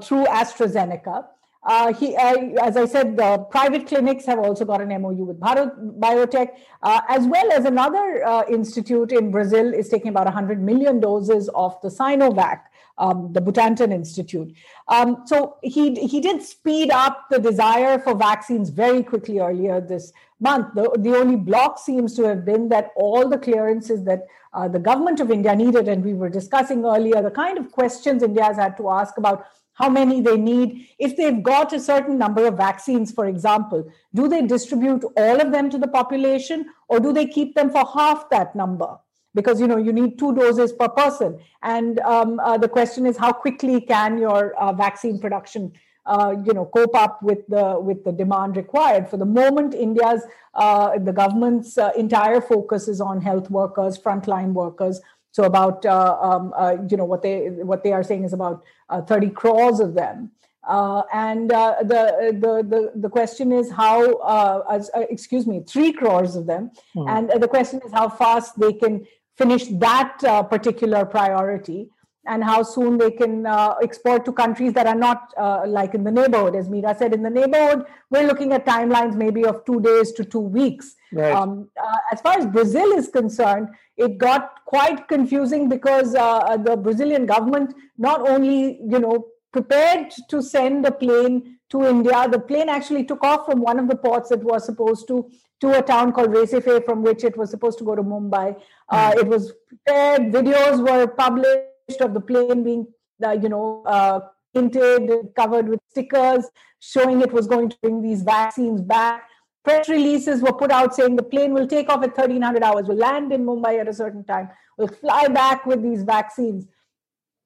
through 0.05 0.27
AstraZeneca. 0.27 1.27
Uh, 1.67 1.93
he, 1.93 2.15
uh, 2.15 2.37
as 2.63 2.77
I 2.77 2.87
said, 2.87 3.17
the 3.17 3.39
private 3.51 3.89
clinics 3.89 4.25
have 4.27 4.39
also 4.39 4.65
got 4.65 4.81
an 4.81 4.89
MOU 5.03 5.25
with 5.25 5.41
Bharat 5.41 5.99
Biotech, 5.99 6.51
uh, 6.85 7.01
as 7.09 7.27
well 7.27 7.51
as 7.51 7.65
another 7.65 8.25
uh, 8.25 8.45
institute 8.49 9.11
in 9.11 9.33
Brazil 9.33 9.75
is 9.75 9.89
taking 9.89 10.11
about 10.11 10.27
100 10.27 10.63
million 10.63 11.01
doses 11.01 11.51
of 11.57 11.77
the 11.83 11.89
Sinovac, 11.89 12.61
um, 12.99 13.33
the 13.33 13.41
Butantan 13.41 13.93
Institute. 13.93 14.55
Um, 14.87 15.25
so 15.27 15.57
he 15.61 16.07
he 16.07 16.21
did 16.21 16.41
speed 16.41 16.93
up 16.93 17.27
the 17.31 17.41
desire 17.41 17.99
for 17.99 18.15
vaccines 18.15 18.71
very 18.71 19.03
quickly 19.03 19.41
earlier 19.41 19.81
this 19.81 20.13
month. 20.39 20.73
The, 20.77 20.89
the 20.97 21.17
only 21.17 21.35
block 21.35 21.81
seems 21.81 22.15
to 22.15 22.23
have 22.29 22.45
been 22.45 22.69
that 22.69 22.93
all 22.95 23.29
the 23.29 23.39
clearances 23.39 24.05
that 24.05 24.29
uh, 24.55 24.69
the 24.69 24.79
government 24.79 25.19
of 25.19 25.33
India 25.33 25.57
needed, 25.57 25.89
and 25.89 26.05
we 26.05 26.15
were 26.15 26.31
discussing 26.31 26.85
earlier, 26.85 27.23
the 27.23 27.31
kind 27.31 27.59
of 27.59 27.73
questions 27.73 28.23
India 28.23 28.45
has 28.45 28.57
had 28.57 28.77
to 28.77 28.89
ask 28.89 29.19
about 29.19 29.47
how 29.77 29.89
many 29.89 30.21
they 30.21 30.37
need. 30.37 30.89
If 30.99 31.17
they've 31.17 31.43
got 31.43 31.73
a 31.73 31.81
certain 31.81 32.19
number 32.19 32.47
of 32.47 32.57
vaccines, 32.57 33.13
for 33.13 33.27
example, 33.27 33.91
do 34.15 34.27
they 34.27 34.43
distribute 34.43 35.05
all 35.17 35.41
of 35.41 35.53
them 35.53 35.71
to 35.71 35.79
the 35.79 35.89
population 35.89 36.67
or 36.89 36.99
do 36.99 37.13
they 37.13 37.27
keep 37.27 37.55
them 37.55 37.71
for 37.71 37.87
half 37.95 38.29
that 38.31 38.57
number? 38.57 38.97
Because 39.35 39.61
you 39.61 39.67
know 39.67 39.77
you 39.77 39.93
need 39.93 40.19
two 40.19 40.35
doses 40.35 40.73
per 40.73 40.89
person, 40.89 41.39
and 41.63 42.01
um, 42.01 42.41
uh, 42.41 42.57
the 42.57 42.69
question 42.69 43.05
is 43.05 43.19
how 43.19 43.33
quickly 43.33 43.83
can 43.83 44.17
your 44.17 44.55
uh, 44.55 44.73
vaccine 44.73 45.19
production 45.19 45.73
uh, 46.07 46.35
you 46.45 46.55
know 46.55 46.65
cope 46.65 46.95
up 46.95 47.23
with 47.23 47.47
the 47.49 47.79
with 47.79 48.03
the 48.05 48.13
demand 48.13 48.57
required 48.57 49.09
for 49.09 49.17
the 49.17 49.25
moment 49.25 49.75
india's 49.75 50.23
uh, 50.55 50.97
the 50.99 51.13
government's 51.13 51.77
uh, 51.77 51.91
entire 51.97 52.41
focus 52.41 52.89
is 52.89 53.01
on 53.01 53.21
health 53.21 53.51
workers 53.51 53.99
frontline 53.99 54.53
workers 54.53 55.01
so 55.37 55.45
about 55.45 55.85
uh, 55.85 56.19
um, 56.29 56.55
uh, 56.57 56.77
you 56.91 56.97
know 56.97 57.05
what 57.05 57.21
they 57.21 57.49
what 57.71 57.85
they 57.85 57.93
are 57.93 58.03
saying 58.03 58.25
is 58.25 58.33
about 58.33 58.65
uh, 58.89 59.03
30 59.03 59.29
crores 59.41 59.81
of 59.81 59.93
them. 59.93 60.31
Uh, 60.67 61.03
and 61.13 61.53
uh, 61.53 61.75
the, 61.83 62.03
the 62.45 62.53
the 62.73 62.81
the 63.03 63.11
question 63.11 63.53
is 63.53 63.71
how 63.71 64.15
uh, 64.37 64.63
as, 64.71 64.91
excuse 65.11 65.47
me 65.47 65.63
three 65.73 65.93
crores 65.93 66.37
of 66.37 66.47
them 66.47 66.71
hmm. 66.95 67.07
and 67.07 67.31
the 67.43 67.51
question 67.57 67.83
is 67.85 67.93
how 67.93 68.09
fast 68.09 68.59
they 68.59 68.73
can 68.73 69.07
finish 69.37 69.67
that 69.87 70.19
particular 70.49 71.05
priority 71.05 71.91
and 72.27 72.43
how 72.43 72.63
soon 72.63 72.99
they 72.99 73.11
can 73.11 73.47
uh, 73.47 73.75
export 73.83 74.25
to 74.25 74.33
countries 74.33 74.73
that 74.73 74.87
are 74.87 74.95
not 74.95 75.33
uh, 75.37 75.63
like 75.67 75.95
in 75.95 76.05
the 76.05 76.11
neighborhood. 76.11 76.55
As 76.57 76.69
Meera 76.69 76.97
said, 76.97 77.15
in 77.15 77.23
the 77.23 77.31
neighborhood, 77.31 77.85
we're 78.11 78.27
looking 78.27 78.53
at 78.53 78.67
timelines 78.67 79.15
maybe 79.15 79.45
of 79.45 79.65
two 79.65 79.81
days 79.81 80.13
to 80.13 80.25
two 80.25 80.41
weeks. 80.41 80.95
Right. 81.13 81.33
Um, 81.33 81.69
uh, 81.81 81.97
as 82.13 82.21
far 82.21 82.39
as 82.39 82.47
Brazil 82.47 82.93
is 82.93 83.09
concerned, 83.09 83.69
it 83.97 84.19
got 84.19 84.65
quite 84.65 85.09
confusing 85.09 85.69
because 85.69 86.15
uh, 86.15 86.57
the 86.57 86.77
Brazilian 86.77 87.27
government 87.27 87.75
not 87.97 88.29
only, 88.29 88.81
you 88.83 88.99
know, 88.99 89.29
prepared 89.53 90.13
to 90.29 90.43
send 90.43 90.85
a 90.85 90.93
plane 90.93 91.59
to 91.71 91.85
India. 91.85 92.29
The 92.29 92.39
plane 92.39 92.69
actually 92.69 93.05
took 93.05 93.25
off 93.25 93.47
from 93.47 93.61
one 93.61 93.79
of 93.79 93.89
the 93.89 93.97
ports 93.97 94.29
that 94.31 94.43
was 94.43 94.65
supposed 94.67 95.09
to 95.09 95.31
to 95.59 95.79
a 95.79 95.81
town 95.81 96.13
called 96.13 96.29
Recife, 96.29 96.85
from 96.85 97.03
which 97.03 97.25
it 97.25 97.35
was 97.35 97.51
supposed 97.51 97.79
to 97.79 97.85
go 97.85 97.95
to 97.95 98.03
Mumbai. 98.03 98.61
Mm. 98.93 99.17
it 99.17 99.27
was 99.27 99.55
prepared. 99.71 100.31
Videos 100.31 100.87
were 100.87 101.07
published 101.07 101.76
of 102.01 102.15
the 102.15 102.21
plane 102.21 102.63
being, 102.65 102.87
uh, 103.25 103.33
you 103.33 103.49
know, 103.49 103.83
uh, 103.87 104.21
painted, 104.55 105.11
covered 105.37 105.69
with 105.69 105.81
stickers, 105.91 106.47
showing 106.81 107.21
it 107.21 107.33
was 107.33 107.47
going 107.47 107.69
to 107.69 107.77
bring 107.83 108.03
these 108.03 108.23
vaccines 108.23 108.81
back. 108.81 109.29
Press 109.65 109.89
releases 109.89 110.43
were 110.43 110.53
put 110.53 110.71
out 110.71 110.95
saying 110.95 111.17
the 111.17 111.23
plane 111.23 111.53
will 111.53 111.67
take 111.67 111.89
off 111.89 112.03
at 112.03 112.17
1300 112.17 112.63
hours, 112.63 112.87
will 112.87 112.97
land 112.97 113.33
in 113.33 113.45
Mumbai 113.45 113.81
at 113.81 113.89
a 113.89 113.93
certain 113.93 114.25
time, 114.25 114.49
will 114.79 114.89
fly 114.89 115.29
back 115.29 115.67
with 115.67 115.83
these 115.83 116.03
vaccines, 116.03 116.67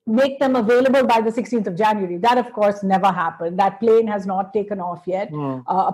make 0.07 0.39
them 0.39 0.57
available 0.57 1.07
by 1.07 1.21
the 1.21 1.31
16th 1.31 1.67
of 1.67 1.77
January. 1.77 2.19
That, 2.19 2.37
of 2.37 2.53
course, 2.53 2.83
never 2.83 3.07
happened. 3.07 3.59
That 3.59 3.81
plane 3.81 4.07
has 4.07 4.27
not 4.27 4.53
taken 4.53 4.81
off 4.81 5.03
yet. 5.07 5.31
Mm. 5.31 5.65
Uh, 5.67 5.93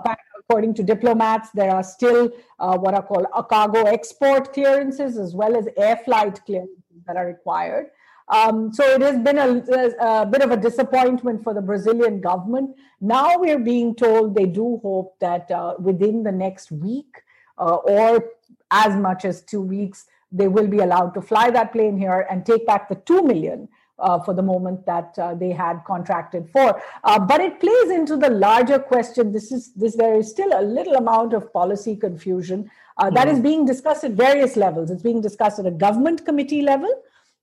according 0.49 0.73
to 0.75 0.83
diplomats, 0.83 1.49
there 1.51 1.71
are 1.71 1.83
still 1.83 2.31
uh, 2.59 2.77
what 2.77 2.93
are 2.93 3.03
called 3.03 3.27
cargo 3.49 3.83
export 3.83 4.53
clearances 4.53 5.17
as 5.17 5.33
well 5.33 5.55
as 5.55 5.67
air 5.77 5.97
flight 5.97 6.39
clearances 6.45 6.77
that 7.05 7.15
are 7.15 7.25
required. 7.25 7.87
Um, 8.29 8.73
so 8.73 8.83
it 8.83 9.01
has 9.01 9.19
been 9.19 9.37
a, 9.37 10.21
a, 10.21 10.25
bit 10.25 10.41
of 10.41 10.51
a 10.51 10.57
disappointment 10.57 11.43
for 11.43 11.53
the 11.53 11.61
Brazilian 11.61 12.19
government. 12.19 12.75
Now 12.99 13.37
we're 13.37 13.59
being 13.59 13.95
told 13.95 14.35
they 14.35 14.45
do 14.45 14.79
hope 14.83 15.17
that 15.19 15.49
uh, 15.49 15.75
within 15.79 16.23
the 16.23 16.31
next 16.31 16.71
week 16.71 17.23
uh, 17.57 17.75
or 17.75 18.25
as 18.69 18.95
much 18.95 19.23
as 19.23 19.41
two 19.41 19.61
weeks, 19.61 20.05
they 20.31 20.47
will 20.47 20.67
be 20.67 20.79
allowed 20.79 21.13
to 21.13 21.21
fly 21.21 21.49
that 21.51 21.71
plane 21.71 21.97
here 21.97 22.27
and 22.29 22.45
take 22.45 22.65
back 22.65 22.89
the 22.89 22.95
2 22.95 23.23
million 23.23 23.69
uh, 23.99 24.19
for 24.19 24.33
the 24.33 24.41
moment 24.41 24.85
that 24.85 25.17
uh, 25.17 25.33
they 25.33 25.51
had 25.51 25.81
contracted 25.85 26.49
for. 26.51 26.81
Uh, 27.03 27.19
but 27.19 27.41
it 27.41 27.59
plays 27.59 27.89
into 27.91 28.17
the 28.17 28.29
larger 28.29 28.77
question. 28.77 29.31
This 29.31 29.51
is 29.51 29.73
this. 29.73 29.95
There 29.95 30.15
is 30.15 30.29
still 30.29 30.51
a 30.53 30.61
little 30.61 30.95
amount 30.95 31.33
of 31.33 31.51
policy 31.51 31.95
confusion 31.95 32.69
uh, 32.97 33.09
that 33.11 33.27
mm. 33.27 33.33
is 33.33 33.39
being 33.39 33.65
discussed 33.65 34.03
at 34.03 34.11
various 34.11 34.55
levels. 34.55 34.91
It's 34.91 35.01
being 35.01 35.21
discussed 35.21 35.59
at 35.59 35.65
a 35.65 35.71
government 35.71 36.25
committee 36.25 36.61
level. 36.61 36.91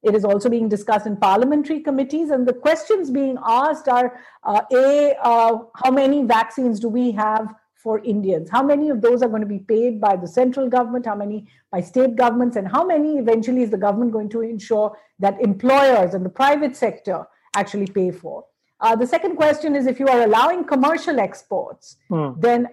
It 0.05 0.15
is 0.15 0.25
also 0.25 0.49
being 0.49 0.69
discussed 0.69 1.07
in 1.07 1.17
parliamentary 1.17 1.81
committees. 1.81 2.31
And 2.31 2.47
the 2.47 2.53
questions 2.53 3.11
being 3.11 3.39
asked 3.45 3.89
are 3.89 4.21
uh, 4.45 4.61
A, 4.73 5.17
uh, 5.23 5.59
how 5.75 5.91
many 5.91 6.23
vaccines 6.25 6.79
do 6.79 6.89
we 6.89 7.11
have 7.13 7.55
for 7.75 8.01
Indians? 8.05 8.51
How 8.51 8.63
many 8.63 8.91
of 8.91 9.01
those 9.01 9.23
are 9.23 9.29
going 9.29 9.43
to 9.43 9.49
be 9.49 9.59
paid 9.59 10.01
by 10.01 10.17
the 10.17 10.29
central 10.29 10.69
government? 10.69 11.07
How 11.07 11.15
many 11.15 11.47
by 11.71 11.81
state 11.81 12.17
governments? 12.17 12.57
And 12.57 12.69
how 12.69 12.85
many 12.85 13.19
eventually 13.19 13.63
is 13.63 13.71
the 13.71 13.79
government 13.79 14.13
going 14.13 14.29
to 14.31 14.43
ensure 14.43 14.97
that 15.19 15.41
employers 15.41 16.15
and 16.15 16.25
the 16.25 16.31
private 16.31 16.77
sector 16.77 17.27
actually 17.57 17.87
pay 17.87 18.11
for? 18.11 18.45
Uh, 18.81 18.95
the 18.95 19.07
second 19.07 19.37
question 19.37 19.75
is 19.75 19.87
if 19.87 19.99
you 19.99 20.09
are 20.09 20.23
allowing 20.23 20.65
commercial 20.65 21.19
exports, 21.19 21.97
hmm. 22.09 22.33
then 22.39 22.69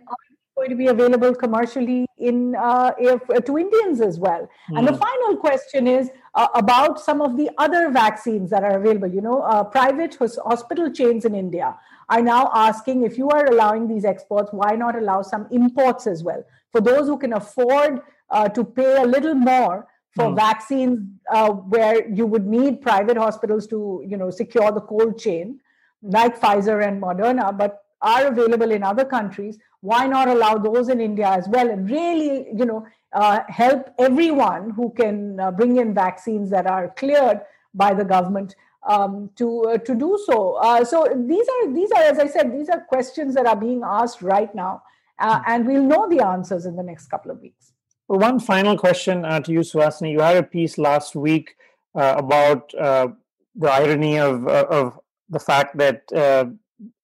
going 0.61 0.69
to 0.77 0.81
be 0.85 0.87
available 0.87 1.33
commercially 1.33 2.05
in 2.17 2.55
uh, 2.55 2.91
if, 2.99 3.29
uh, 3.29 3.39
to 3.47 3.57
Indians 3.57 4.01
as 4.09 4.19
well. 4.25 4.43
Mm. 4.69 4.77
And 4.77 4.87
the 4.87 4.93
hmm. 4.93 5.05
final 5.07 5.37
question 5.37 5.87
is 5.87 6.11
uh, 6.35 6.47
about 6.63 6.99
some 6.99 7.19
of 7.27 7.35
the 7.35 7.49
other 7.57 7.83
vaccines 7.89 8.49
that 8.51 8.63
are 8.63 8.75
available. 8.81 9.11
You 9.17 9.23
know, 9.27 9.41
uh, 9.41 9.63
private 9.63 10.17
hospital 10.51 10.91
chains 10.99 11.25
in 11.25 11.33
India 11.35 11.75
are 12.09 12.21
now 12.21 12.43
asking 12.53 13.03
if 13.09 13.17
you 13.17 13.29
are 13.29 13.45
allowing 13.53 13.87
these 13.87 14.05
exports, 14.13 14.49
why 14.51 14.71
not 14.83 14.95
allow 15.01 15.21
some 15.33 15.47
imports 15.51 16.05
as 16.13 16.23
well? 16.23 16.43
For 16.71 16.81
those 16.89 17.07
who 17.07 17.17
can 17.17 17.33
afford 17.33 18.01
uh, 18.29 18.47
to 18.49 18.63
pay 18.63 18.91
a 19.01 19.07
little 19.15 19.33
more 19.33 19.87
for 20.15 20.25
mm. 20.25 20.35
vaccines 20.35 20.99
uh, 21.31 21.49
where 21.49 22.07
you 22.19 22.25
would 22.25 22.45
need 22.45 22.81
private 22.81 23.17
hospitals 23.17 23.65
to, 23.67 24.03
you 24.05 24.17
know, 24.17 24.29
secure 24.29 24.71
the 24.71 24.81
cold 24.81 25.17
chain, 25.17 25.59
like 26.03 26.39
Pfizer 26.39 26.85
and 26.87 27.01
Moderna, 27.01 27.57
but 27.57 27.83
are 28.01 28.27
available 28.27 28.71
in 28.71 28.83
other 28.83 29.05
countries 29.05 29.57
why 29.81 30.07
not 30.07 30.27
allow 30.27 30.55
those 30.55 30.89
in 30.89 31.01
india 31.01 31.27
as 31.27 31.47
well 31.49 31.69
and 31.69 31.89
really 31.89 32.47
you 32.55 32.65
know 32.65 32.85
uh, 33.13 33.39
help 33.49 33.89
everyone 33.99 34.69
who 34.69 34.89
can 34.91 35.39
uh, 35.39 35.51
bring 35.51 35.77
in 35.77 35.93
vaccines 35.93 36.49
that 36.49 36.65
are 36.65 36.89
cleared 36.89 37.41
by 37.73 37.93
the 37.93 38.05
government 38.05 38.55
um, 38.87 39.29
to 39.35 39.63
uh, 39.63 39.77
to 39.79 39.95
do 39.95 40.19
so. 40.25 40.53
Uh, 40.55 40.83
so 40.83 41.05
these 41.27 41.47
are 41.47 41.73
these 41.73 41.91
are, 41.91 42.03
as 42.03 42.19
I 42.19 42.27
said, 42.27 42.53
these 42.53 42.69
are 42.69 42.81
questions 42.81 43.35
that 43.35 43.45
are 43.45 43.55
being 43.55 43.81
asked 43.83 44.21
right 44.21 44.53
now, 44.55 44.81
uh, 45.19 45.39
hmm. 45.39 45.43
and 45.47 45.67
we'll 45.67 45.83
know 45.83 46.09
the 46.09 46.25
answers 46.25 46.65
in 46.65 46.75
the 46.75 46.83
next 46.83 47.07
couple 47.07 47.31
of 47.31 47.41
weeks. 47.41 47.73
Well, 48.07 48.19
one 48.19 48.39
final 48.39 48.77
question 48.77 49.25
uh, 49.25 49.39
to 49.41 49.51
you, 49.51 49.59
Suhasini. 49.59 50.11
You 50.11 50.21
had 50.21 50.37
a 50.37 50.43
piece 50.43 50.77
last 50.77 51.15
week 51.15 51.55
about 51.93 52.71
the 52.71 53.69
irony 53.69 54.19
of 54.19 54.47
of 54.47 54.99
the 55.29 55.39
fact 55.39 55.77
that 55.77 56.03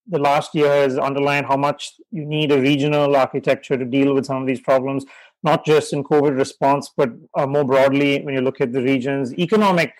the 0.07 0.19
last 0.19 0.55
year 0.55 0.71
has 0.71 0.97
underlined 0.97 1.45
how 1.45 1.57
much 1.57 1.93
you 2.11 2.25
need 2.25 2.51
a 2.51 2.61
regional 2.61 3.15
architecture 3.15 3.77
to 3.77 3.85
deal 3.85 4.13
with 4.13 4.25
some 4.25 4.41
of 4.41 4.47
these 4.47 4.61
problems, 4.61 5.05
not 5.43 5.65
just 5.65 5.93
in 5.93 6.03
COVID 6.03 6.37
response, 6.37 6.91
but 6.95 7.09
uh, 7.35 7.45
more 7.45 7.63
broadly 7.63 8.21
when 8.23 8.33
you 8.33 8.41
look 8.41 8.61
at 8.61 8.71
the 8.71 8.81
region's 8.81 9.33
economic 9.37 9.93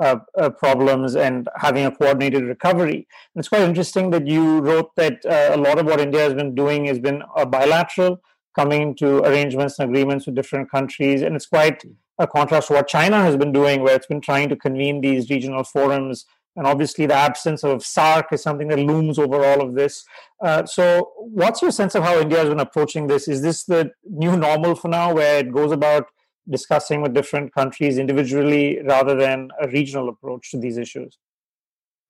uh, 0.00 0.16
uh, 0.38 0.48
problems 0.48 1.16
and 1.16 1.48
having 1.56 1.84
a 1.84 1.90
coordinated 1.90 2.44
recovery. 2.44 3.06
And 3.34 3.40
it's 3.40 3.48
quite 3.48 3.62
interesting 3.62 4.10
that 4.10 4.26
you 4.26 4.60
wrote 4.60 4.90
that 4.96 5.24
uh, 5.26 5.54
a 5.54 5.58
lot 5.58 5.78
of 5.78 5.86
what 5.86 6.00
India 6.00 6.20
has 6.20 6.34
been 6.34 6.54
doing 6.54 6.86
has 6.86 6.98
been 6.98 7.22
bilateral, 7.48 8.20
coming 8.54 8.94
to 8.96 9.18
arrangements 9.24 9.78
and 9.78 9.90
agreements 9.90 10.26
with 10.26 10.34
different 10.34 10.70
countries. 10.70 11.22
And 11.22 11.36
it's 11.36 11.46
quite 11.46 11.84
a 12.18 12.26
contrast 12.26 12.68
to 12.68 12.74
what 12.74 12.88
China 12.88 13.22
has 13.22 13.36
been 13.36 13.52
doing, 13.52 13.82
where 13.82 13.94
it's 13.94 14.06
been 14.06 14.20
trying 14.20 14.48
to 14.48 14.56
convene 14.56 15.00
these 15.00 15.30
regional 15.30 15.64
forums 15.64 16.26
and 16.56 16.66
obviously 16.66 17.06
the 17.06 17.14
absence 17.14 17.64
of 17.64 17.80
SAARC 17.82 18.32
is 18.32 18.42
something 18.42 18.68
that 18.68 18.78
looms 18.78 19.18
over 19.18 19.44
all 19.44 19.60
of 19.60 19.74
this. 19.74 20.04
Uh, 20.40 20.64
so, 20.66 21.12
what's 21.16 21.62
your 21.62 21.70
sense 21.70 21.94
of 21.94 22.02
how 22.02 22.18
India 22.20 22.38
has 22.38 22.48
been 22.48 22.60
approaching 22.60 23.06
this? 23.06 23.28
Is 23.28 23.42
this 23.42 23.64
the 23.64 23.90
new 24.04 24.36
normal 24.36 24.74
for 24.74 24.88
now, 24.88 25.14
where 25.14 25.38
it 25.38 25.52
goes 25.52 25.72
about 25.72 26.06
discussing 26.48 27.00
with 27.00 27.14
different 27.14 27.54
countries 27.54 27.98
individually 27.98 28.80
rather 28.84 29.14
than 29.14 29.50
a 29.60 29.68
regional 29.68 30.08
approach 30.08 30.50
to 30.50 30.58
these 30.58 30.76
issues? 30.76 31.18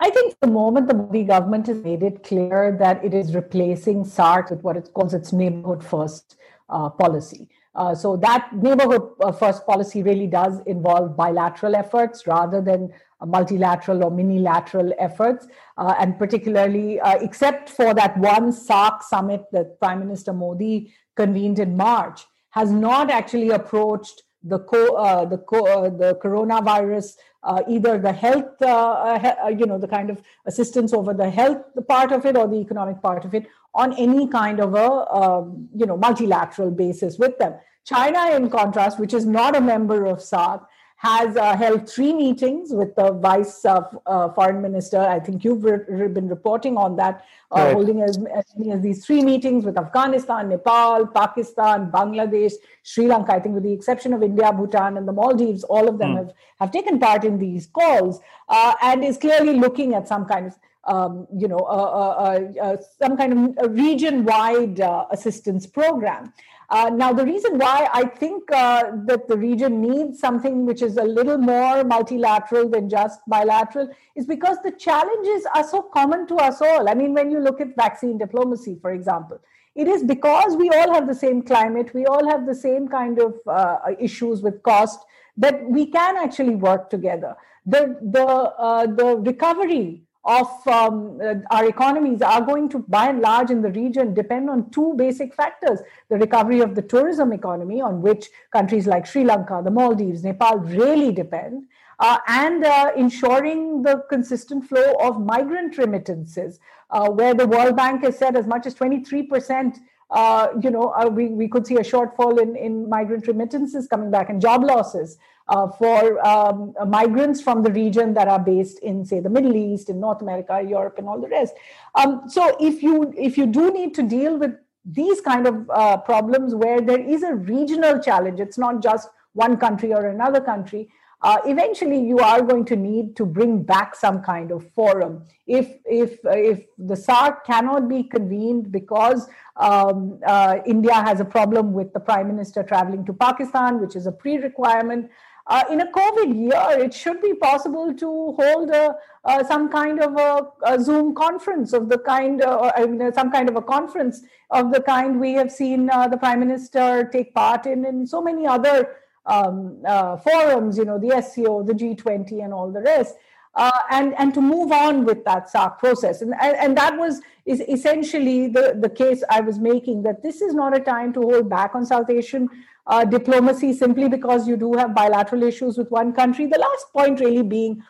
I 0.01 0.11
think 0.11 0.35
the 0.41 0.49
moment 0.49 0.89
the 0.89 0.95
Modi 0.95 1.23
government 1.23 1.69
has 1.69 1.77
made 1.77 2.03
it 2.03 2.25
clear 2.25 2.77
that 2.81 3.05
it 3.05 3.15
is 3.15 3.37
replacing 3.37 4.05
SAARC 4.05 4.51
with 4.51 4.63
what 4.63 4.77
it 4.77 4.91
calls 4.93 5.15
its 5.15 5.33
neighborhood 5.33 5.85
first 5.85 6.37
uh, 6.69 6.89
policy. 6.89 7.49
Uh, 7.75 7.95
so 7.95 8.17
that 8.17 8.51
neighborhood 8.53 9.03
uh, 9.23 9.33
first 9.33 9.65
policy 9.65 10.03
really 10.03 10.27
does 10.27 10.61
involve 10.67 11.17
bilateral 11.17 11.75
efforts 11.75 12.27
rather 12.27 12.61
than 12.61 12.93
multilateral 13.27 14.05
or 14.05 14.11
minilateral 14.11 14.93
efforts, 14.99 15.47
uh, 15.79 15.95
and 15.99 16.19
particularly, 16.19 17.01
uh, 17.01 17.19
except 17.21 17.69
for 17.69 17.95
that 17.95 18.17
one 18.19 18.53
SAARC 18.53 19.03
summit 19.03 19.45
that 19.53 19.79
Prime 19.79 20.01
Minister 20.01 20.33
Modi 20.33 20.93
convened 21.17 21.59
in 21.59 21.77
March, 21.77 22.25
has 22.51 22.71
not 22.71 23.11
actually 23.11 23.51
approached 23.51 24.23
the 24.45 24.59
co, 24.59 24.97
uh, 24.97 25.25
the 25.25 25.39
co, 25.39 25.65
uh, 25.67 25.89
the 25.89 26.15
coronavirus, 26.17 27.17
uh, 27.45 27.63
either 27.69 27.99
the 27.99 28.13
health, 28.13 28.61
uh, 28.63 29.51
you 29.57 29.67
know, 29.67 29.79
the 29.79 29.89
kind 29.89 30.11
of 30.11 30.21
assistance 30.47 30.93
over 30.93 31.15
the 31.15 31.31
health 31.31 31.63
part 31.89 32.13
of 32.13 32.27
it 32.27 32.37
or 32.37 32.49
the 32.49 32.57
economic 32.57 33.01
part 33.03 33.25
of 33.25 33.35
it, 33.35 33.47
on 33.75 33.93
any 33.99 34.29
kind 34.29 34.61
of 34.61 34.75
a 34.75 35.15
um, 35.15 35.69
you 35.75 35.87
know 35.87 35.97
multilateral 35.97 36.71
basis 36.71 37.19
with 37.19 37.39
them. 37.39 37.55
China, 37.85 38.37
in 38.37 38.49
contrast, 38.49 38.99
which 38.99 39.15
is 39.15 39.27
not 39.27 39.57
a 39.57 39.61
member 39.61 40.07
of 40.07 40.19
SAARC, 40.19 40.65
has 41.03 41.37
uh, 41.37 41.57
held 41.57 41.89
three 41.91 42.13
meetings 42.13 42.71
with 42.71 42.95
the 42.95 43.11
vice 43.11 43.65
uh, 43.65 43.83
uh, 44.07 44.29
foreign 44.35 44.63
minister. 44.63 45.01
I 45.01 45.19
think 45.19 45.43
you've 45.43 45.65
re- 45.65 46.07
been 46.07 46.29
reporting 46.29 46.77
on 46.77 46.95
that, 46.95 47.25
uh, 47.51 47.63
right. 47.63 47.75
holding 47.75 48.03
as, 48.03 48.19
as 48.33 48.45
many 48.57 48.71
as 48.71 48.81
these 48.83 49.05
three 49.05 49.21
meetings 49.21 49.65
with 49.65 49.77
Afghanistan, 49.77 50.49
Nepal, 50.49 51.09
Pakistan, 51.09 51.91
Bangladesh, 51.91 52.53
Sri 52.85 53.09
Lanka. 53.09 53.33
I 53.33 53.41
think, 53.41 53.57
with 53.57 53.65
the 53.65 53.73
exception 53.73 54.13
of 54.13 54.23
India, 54.23 54.53
Bhutan, 54.53 54.97
and 54.97 55.09
the 55.09 55.13
Maldives, 55.13 55.65
all 55.65 55.89
of 55.89 55.99
them 55.99 56.13
mm. 56.13 56.19
have, 56.19 56.33
have 56.61 56.71
taken 56.71 57.01
part 57.01 57.25
in 57.25 57.37
these 57.37 57.67
calls 57.67 58.21
uh, 58.49 58.75
and 58.81 59.03
is 59.03 59.19
clearly 59.19 59.55
looking 59.55 59.95
at 59.95 60.07
some 60.07 60.25
kind 60.25 60.47
of 60.47 60.57
um, 60.85 61.29
you 61.37 61.47
know, 61.49 61.59
uh, 61.59 62.15
uh, 62.27 62.53
uh, 62.61 62.77
some 63.01 63.17
kind 63.17 63.57
of 63.59 63.73
region-wide 63.73 64.81
assistance 65.11 65.65
program. 65.65 66.33
Uh, 66.73 66.89
now, 66.89 67.13
the 67.13 67.25
reason 67.25 67.59
why 67.59 67.87
I 67.93 68.07
think 68.07 68.51
uh, 68.51 68.93
that 69.05 69.29
the 69.29 69.37
region 69.37 69.83
needs 69.83 70.19
something 70.19 70.65
which 70.65 70.81
is 70.81 70.97
a 70.97 71.03
little 71.03 71.37
more 71.37 71.85
multilateral 71.85 72.67
than 72.71 72.89
just 72.89 73.21
bilateral 73.29 73.91
is 74.17 74.25
because 74.25 74.57
the 74.65 74.71
challenges 74.71 75.45
are 75.55 75.65
so 75.69 75.83
common 75.83 76.27
to 76.29 76.37
us 76.37 76.63
all. 76.63 76.89
I 76.89 76.95
mean, 76.95 77.13
when 77.13 77.31
you 77.31 77.41
look 77.41 77.61
at 77.61 77.77
vaccine 77.77 78.17
diplomacy, 78.17 78.79
for 78.81 78.93
example, 78.93 79.39
it 79.75 79.87
is 79.87 80.03
because 80.03 80.57
we 80.57 80.71
all 80.71 80.95
have 80.95 81.07
the 81.07 81.15
same 81.15 81.43
climate, 81.43 81.93
we 81.93 82.07
all 82.07 82.27
have 82.27 82.47
the 82.47 82.55
same 82.55 82.89
kind 82.89 83.19
of 83.21 83.35
uh, 83.47 83.77
issues 84.01 84.41
with 84.41 84.63
cost 84.63 85.05
that 85.37 85.63
we 85.69 85.85
can 85.85 86.17
actually 86.17 86.55
work 86.55 86.89
together. 86.89 87.37
The 87.67 87.99
the 88.01 88.27
uh, 88.27 88.87
the 88.87 89.19
recovery 89.19 90.05
of 90.25 90.47
um, 90.69 91.21
uh, 91.23 91.35
our 91.51 91.65
economies 91.67 92.23
are 92.23 92.43
going 92.43 92.69
to, 92.69 92.79
by 92.81 93.09
and 93.09 93.21
large, 93.21 93.51
in 93.51 93.61
the 93.61 93.73
region, 93.73 94.15
depend 94.15 94.49
on 94.49 94.71
two 94.71 94.95
basic 94.97 95.35
factors 95.35 95.81
the 96.09 96.17
recovery 96.17 96.61
of 96.61 96.75
the 96.75 96.83
tourism 96.83 97.33
economy, 97.33 97.81
on 97.81 98.01
which 98.01 98.29
countries 98.53 98.87
like 98.87 99.05
Sri 99.07 99.25
Lanka, 99.25 99.61
the 99.65 99.71
Maldives, 99.71 100.23
Nepal 100.23 100.59
really 100.59 101.11
depend, 101.11 101.65
uh, 101.99 102.19
and 102.29 102.65
uh, 102.65 102.93
ensuring 102.97 103.83
the 103.83 104.05
consistent 104.09 104.69
flow 104.69 104.95
of 105.01 105.21
migrant 105.21 105.77
remittances, 105.79 106.61
uh, 106.91 107.09
where 107.11 107.35
the 107.35 107.47
World 107.47 107.77
Bank 107.77 108.05
has 108.05 108.17
said 108.17 108.37
as 108.37 108.47
much 108.47 108.67
as 108.67 108.75
23%. 108.75 109.79
Uh, 110.13 110.49
you 110.63 110.71
know, 110.71 110.93
uh, 111.01 111.09
we, 111.09 111.29
we 111.29 111.49
could 111.49 111.67
see 111.67 111.77
a 111.77 111.81
shortfall 111.81 112.41
in, 112.41 112.55
in 112.55 112.89
migrant 112.89 113.27
remittances 113.27 113.87
coming 113.89 114.11
back 114.11 114.29
and 114.29 114.43
job 114.43 114.63
losses 114.63 115.17
uh, 115.49 115.67
for 115.69 116.25
um, 116.27 116.75
migrants 116.87 117.41
from 117.41 117.63
the 117.63 117.73
region 117.73 118.13
that 118.13 118.29
are 118.29 118.39
based 118.39 118.79
in, 118.81 119.05
say, 119.07 119.21
the 119.21 119.31
Middle 119.31 119.57
East, 119.57 119.89
in 119.89 119.99
North 120.01 120.21
America, 120.21 120.63
Europe, 120.77 120.97
and 120.99 121.09
all 121.09 121.21
the 121.21 121.29
rest. 121.29 121.55
Um, 121.95 122.23
so 122.29 122.57
if 122.61 122.83
you 122.83 123.13
if 123.17 123.39
you 123.39 123.47
do 123.47 123.71
need 123.73 123.95
to 123.95 124.03
deal 124.03 124.37
with 124.39 124.53
these 124.85 125.21
kind 125.21 125.47
of 125.47 125.71
uh, 125.71 125.97
problems 125.97 126.55
where 126.55 126.81
there 126.81 127.01
is 127.01 127.23
a 127.23 127.35
regional 127.35 127.99
challenge, 127.99 128.39
it's 128.39 128.59
not 128.59 128.83
just 128.83 129.09
one 129.33 129.57
country 129.57 129.95
or 129.95 130.09
another 130.09 130.41
country. 130.41 130.91
Uh, 131.23 131.39
eventually, 131.47 132.01
you 132.01 132.19
are 132.19 132.43
going 132.43 132.65
to 132.65 132.75
need 132.75 133.15
to 133.17 133.25
bring 133.25 133.63
back 133.63 133.95
some 133.95 134.21
kind 134.23 134.51
of 134.51 134.69
forum. 134.73 135.25
If 135.47 135.77
if 135.85 136.19
if 136.25 136.65
the 136.77 136.95
SAARC 136.95 137.45
cannot 137.45 137.89
be 137.89 138.03
convened 138.03 138.73
because 138.73 139.29
um, 139.57 140.19
uh, 140.27 140.59
India 140.67 140.95
has 140.95 141.21
a 141.21 141.25
problem 141.25 141.73
with 141.73 141.93
the 141.93 142.01
prime 142.01 142.27
minister 142.27 142.65
traveling 142.65 143.05
to 143.05 143.13
Pakistan, 143.13 143.81
which 143.81 143.95
is 143.95 144.07
a 144.07 144.13
pre-requirement, 144.13 145.11
uh, 145.47 145.65
in 145.71 145.81
a 145.81 145.87
COVID 145.87 146.35
year, 146.35 146.85
it 146.85 146.95
should 146.95 147.21
be 147.21 147.35
possible 147.35 147.93
to 147.95 148.07
hold 148.07 148.71
a, 148.71 148.95
uh, 149.25 149.45
some 149.45 149.69
kind 149.71 150.01
of 150.01 150.17
a, 150.17 150.47
a, 150.65 150.81
Zoom 150.81 151.15
conference 151.15 151.73
of 151.73 151.89
the 151.89 151.99
kind, 151.99 152.43
uh, 152.43 152.71
I 152.77 152.87
mean, 152.87 153.13
some 153.13 153.33
kind 153.33 153.49
of 153.49 153.57
a 153.57 153.63
conference 153.63 154.23
of 154.51 154.73
the 154.73 154.81
kind 154.81 155.19
we 155.19 155.33
have 155.35 155.51
seen 155.51 155.91
uh, 155.91 156.07
the 156.07 156.17
Prime 156.17 156.39
Minister 156.39 157.09
take 157.13 157.35
part 157.35 157.67
in 157.67 157.85
in 157.85 158.07
so 158.07 158.23
many 158.23 158.47
other 158.47 158.97
um, 159.27 159.79
uh, 159.87 160.17
forums, 160.17 160.79
you 160.79 160.85
know, 160.85 160.99
the 160.99 161.21
SCO, 161.23 161.63
the 161.63 161.73
G20, 161.73 162.45
and 162.45 162.53
all 162.53 162.71
the 162.71 162.81
rest. 162.81 163.17
Uh, 163.55 163.71
and 163.91 164.15
and 164.19 164.33
to 164.33 164.41
move 164.41 164.73
on 164.73 165.05
with 165.05 165.25
that 165.27 165.53
SAARC 165.53 165.79
process, 165.79 166.23
and, 166.23 166.33
and 166.41 166.57
and 166.57 166.77
that 166.79 166.97
was 166.97 167.21
is 167.45 167.61
essentially 167.69 168.49
the 168.49 168.79
the 168.81 168.89
case 168.89 169.23
I 169.29 169.41
was 169.43 169.59
making 169.59 170.05
that 170.05 170.23
this 170.23 170.41
is 170.41 170.55
not 170.55 170.75
a 170.75 170.81
time 170.81 171.13
to 171.13 171.21
hold 171.21 171.51
back 171.51 171.75
on 171.75 171.85
South 171.85 172.09
Asian 172.09 172.49
uh, 172.87 173.05
diplomacy 173.05 173.75
simply 173.75 174.09
because 174.09 174.49
you 174.49 174.57
do 174.57 174.73
have 174.73 174.95
bilateral 174.95 175.43
issues 175.43 175.77
with 175.77 175.91
one 175.91 176.15
country. 176.15 176.47
The 176.47 176.59
last 176.59 176.87
point 176.95 177.21
really 177.21 177.43
being 177.43 177.83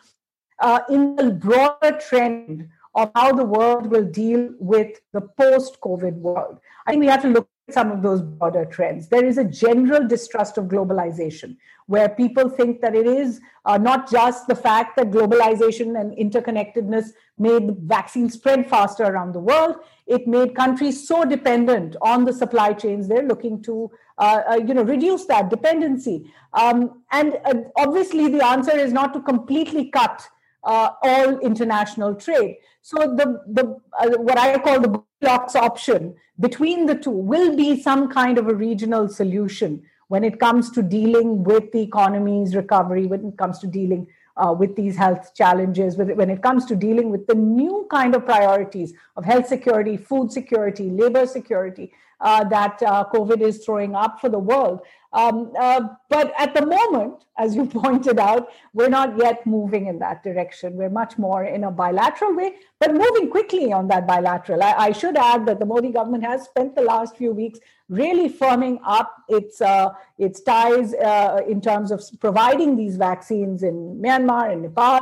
uh, 0.59 0.81
in 0.89 1.15
the 1.15 1.31
broader 1.31 1.97
trend 1.97 2.67
of 2.95 3.11
how 3.15 3.31
the 3.31 3.45
world 3.45 3.87
will 3.87 4.05
deal 4.05 4.49
with 4.59 4.99
the 5.13 5.21
post 5.21 5.79
COVID 5.81 6.15
world. 6.15 6.59
I 6.85 6.91
think 6.91 7.01
we 7.01 7.07
have 7.07 7.21
to 7.23 7.29
look 7.29 7.47
some 7.69 7.91
of 7.91 8.01
those 8.01 8.21
broader 8.21 8.65
trends. 8.65 9.07
There 9.07 9.25
is 9.25 9.37
a 9.37 9.43
general 9.43 10.05
distrust 10.07 10.57
of 10.57 10.65
globalization, 10.65 11.55
where 11.87 12.09
people 12.09 12.49
think 12.49 12.81
that 12.81 12.93
it 12.93 13.07
is 13.07 13.39
uh, 13.65 13.77
not 13.77 14.11
just 14.11 14.47
the 14.47 14.55
fact 14.55 14.97
that 14.97 15.11
globalization 15.11 15.99
and 15.99 16.11
interconnectedness 16.17 17.09
made 17.37 17.77
vaccine 17.83 18.29
spread 18.29 18.69
faster 18.69 19.03
around 19.03 19.33
the 19.33 19.39
world. 19.39 19.77
It 20.07 20.27
made 20.27 20.55
countries 20.55 21.07
so 21.07 21.23
dependent 21.23 21.95
on 22.01 22.25
the 22.25 22.33
supply 22.33 22.73
chains. 22.73 23.07
They're 23.07 23.23
looking 23.23 23.61
to, 23.63 23.89
uh, 24.17 24.41
uh, 24.51 24.55
you 24.55 24.73
know, 24.73 24.83
reduce 24.83 25.25
that 25.25 25.49
dependency. 25.49 26.31
Um, 26.53 27.03
and 27.11 27.39
uh, 27.45 27.55
obviously, 27.77 28.27
the 28.27 28.45
answer 28.45 28.77
is 28.77 28.91
not 28.91 29.13
to 29.13 29.21
completely 29.21 29.89
cut 29.89 30.27
uh, 30.63 30.89
all 31.01 31.39
international 31.39 32.15
trade. 32.15 32.57
So 32.81 32.97
the 32.97 33.41
the 33.47 33.79
uh, 33.99 34.17
what 34.17 34.37
I 34.37 34.57
call 34.59 34.79
the 34.79 35.03
Goldilocks 35.21 35.55
option 35.55 36.15
between 36.39 36.85
the 36.85 36.95
two 36.95 37.11
will 37.11 37.55
be 37.55 37.81
some 37.81 38.09
kind 38.09 38.37
of 38.37 38.47
a 38.47 38.55
regional 38.55 39.07
solution 39.07 39.83
when 40.07 40.23
it 40.23 40.39
comes 40.39 40.69
to 40.71 40.83
dealing 40.83 41.43
with 41.43 41.71
the 41.71 41.81
economy's 41.81 42.55
recovery, 42.55 43.05
when 43.05 43.25
it 43.25 43.37
comes 43.37 43.59
to 43.59 43.67
dealing 43.67 44.07
uh, 44.37 44.53
with 44.57 44.75
these 44.75 44.95
health 44.95 45.33
challenges, 45.33 45.95
with, 45.95 46.11
when 46.11 46.29
it 46.29 46.41
comes 46.41 46.65
to 46.65 46.75
dealing 46.75 47.09
with 47.09 47.25
the 47.27 47.35
new 47.35 47.87
kind 47.89 48.15
of 48.15 48.25
priorities 48.25 48.93
of 49.15 49.23
health 49.25 49.47
security, 49.47 49.95
food 49.97 50.31
security, 50.31 50.89
labor 50.89 51.25
security 51.25 51.91
uh, 52.19 52.43
that 52.43 52.81
uh, 52.83 53.05
COVID 53.13 53.41
is 53.41 53.63
throwing 53.63 53.95
up 53.95 54.19
for 54.19 54.29
the 54.29 54.39
world. 54.39 54.79
Um, 55.13 55.51
uh, 55.59 55.89
but 56.09 56.33
at 56.39 56.55
the 56.55 56.65
moment, 56.65 57.25
as 57.37 57.55
you 57.55 57.65
pointed 57.83 58.19
out, 58.19 58.49
we're 58.73 58.89
not 58.89 59.17
yet 59.17 59.45
moving 59.45 59.87
in 59.87 59.99
that 59.99 60.23
direction. 60.23 60.75
We're 60.75 60.89
much 60.89 61.17
more 61.17 61.43
in 61.43 61.63
a 61.63 61.71
bilateral 61.71 62.35
way, 62.35 62.55
but 62.79 62.93
moving 62.93 63.29
quickly 63.29 63.71
on 63.71 63.87
that 63.89 64.07
bilateral. 64.07 64.63
I, 64.63 64.73
I 64.73 64.91
should 64.91 65.15
add 65.15 65.45
that 65.45 65.59
the 65.59 65.65
Modi 65.65 65.91
government 65.91 66.23
has 66.23 66.45
spent 66.45 66.75
the 66.75 66.81
last 66.81 67.15
few 67.15 67.31
weeks 67.31 67.59
really 67.89 68.27
firming 68.27 68.79
up 68.83 69.13
its 69.29 69.61
uh, 69.61 69.89
its 70.17 70.41
ties 70.41 70.93
uh, 70.95 71.41
in 71.47 71.61
terms 71.61 71.91
of 71.91 72.01
providing 72.19 72.75
these 72.75 72.97
vaccines 72.97 73.61
in 73.61 74.01
Myanmar 74.01 74.51
and 74.51 74.63
Nepal, 74.63 75.01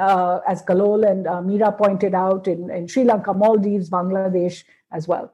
uh, 0.00 0.40
as 0.48 0.62
Kallol 0.62 1.08
and 1.08 1.26
uh, 1.26 1.40
Meera 1.40 1.76
pointed 1.76 2.14
out, 2.14 2.48
in, 2.48 2.70
in 2.70 2.88
Sri 2.88 3.04
Lanka, 3.04 3.32
Maldives, 3.32 3.90
Bangladesh 3.90 4.64
as 4.90 5.06
well. 5.06 5.32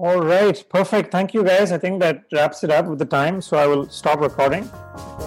All 0.00 0.20
right, 0.20 0.64
perfect. 0.68 1.10
Thank 1.10 1.34
you, 1.34 1.42
guys. 1.42 1.72
I 1.72 1.78
think 1.78 1.98
that 2.00 2.22
wraps 2.32 2.62
it 2.62 2.70
up 2.70 2.86
with 2.86 3.00
the 3.00 3.04
time. 3.04 3.40
So 3.42 3.56
I 3.56 3.66
will 3.66 3.88
stop 3.88 4.20
recording. 4.20 4.70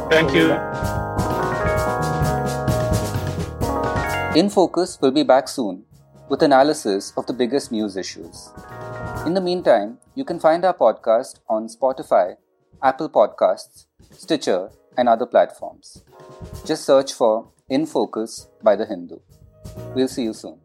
Thank 0.09 0.33
you. 0.33 0.51
In 4.33 4.49
Focus 4.49 4.97
will 5.01 5.11
be 5.11 5.23
back 5.23 5.49
soon 5.49 5.83
with 6.29 6.41
analysis 6.41 7.11
of 7.17 7.27
the 7.27 7.33
biggest 7.33 7.73
news 7.73 7.97
issues. 7.97 8.53
In 9.25 9.33
the 9.33 9.41
meantime, 9.41 9.97
you 10.15 10.23
can 10.23 10.39
find 10.39 10.63
our 10.63 10.73
podcast 10.73 11.39
on 11.49 11.67
Spotify, 11.67 12.35
Apple 12.81 13.09
Podcasts, 13.09 13.87
Stitcher, 14.11 14.69
and 14.97 15.09
other 15.09 15.25
platforms. 15.25 16.05
Just 16.65 16.85
search 16.85 17.11
for 17.11 17.51
In 17.67 17.85
Focus 17.85 18.47
by 18.63 18.77
The 18.77 18.85
Hindu. 18.85 19.19
We'll 19.93 20.07
see 20.07 20.23
you 20.23 20.33
soon. 20.33 20.59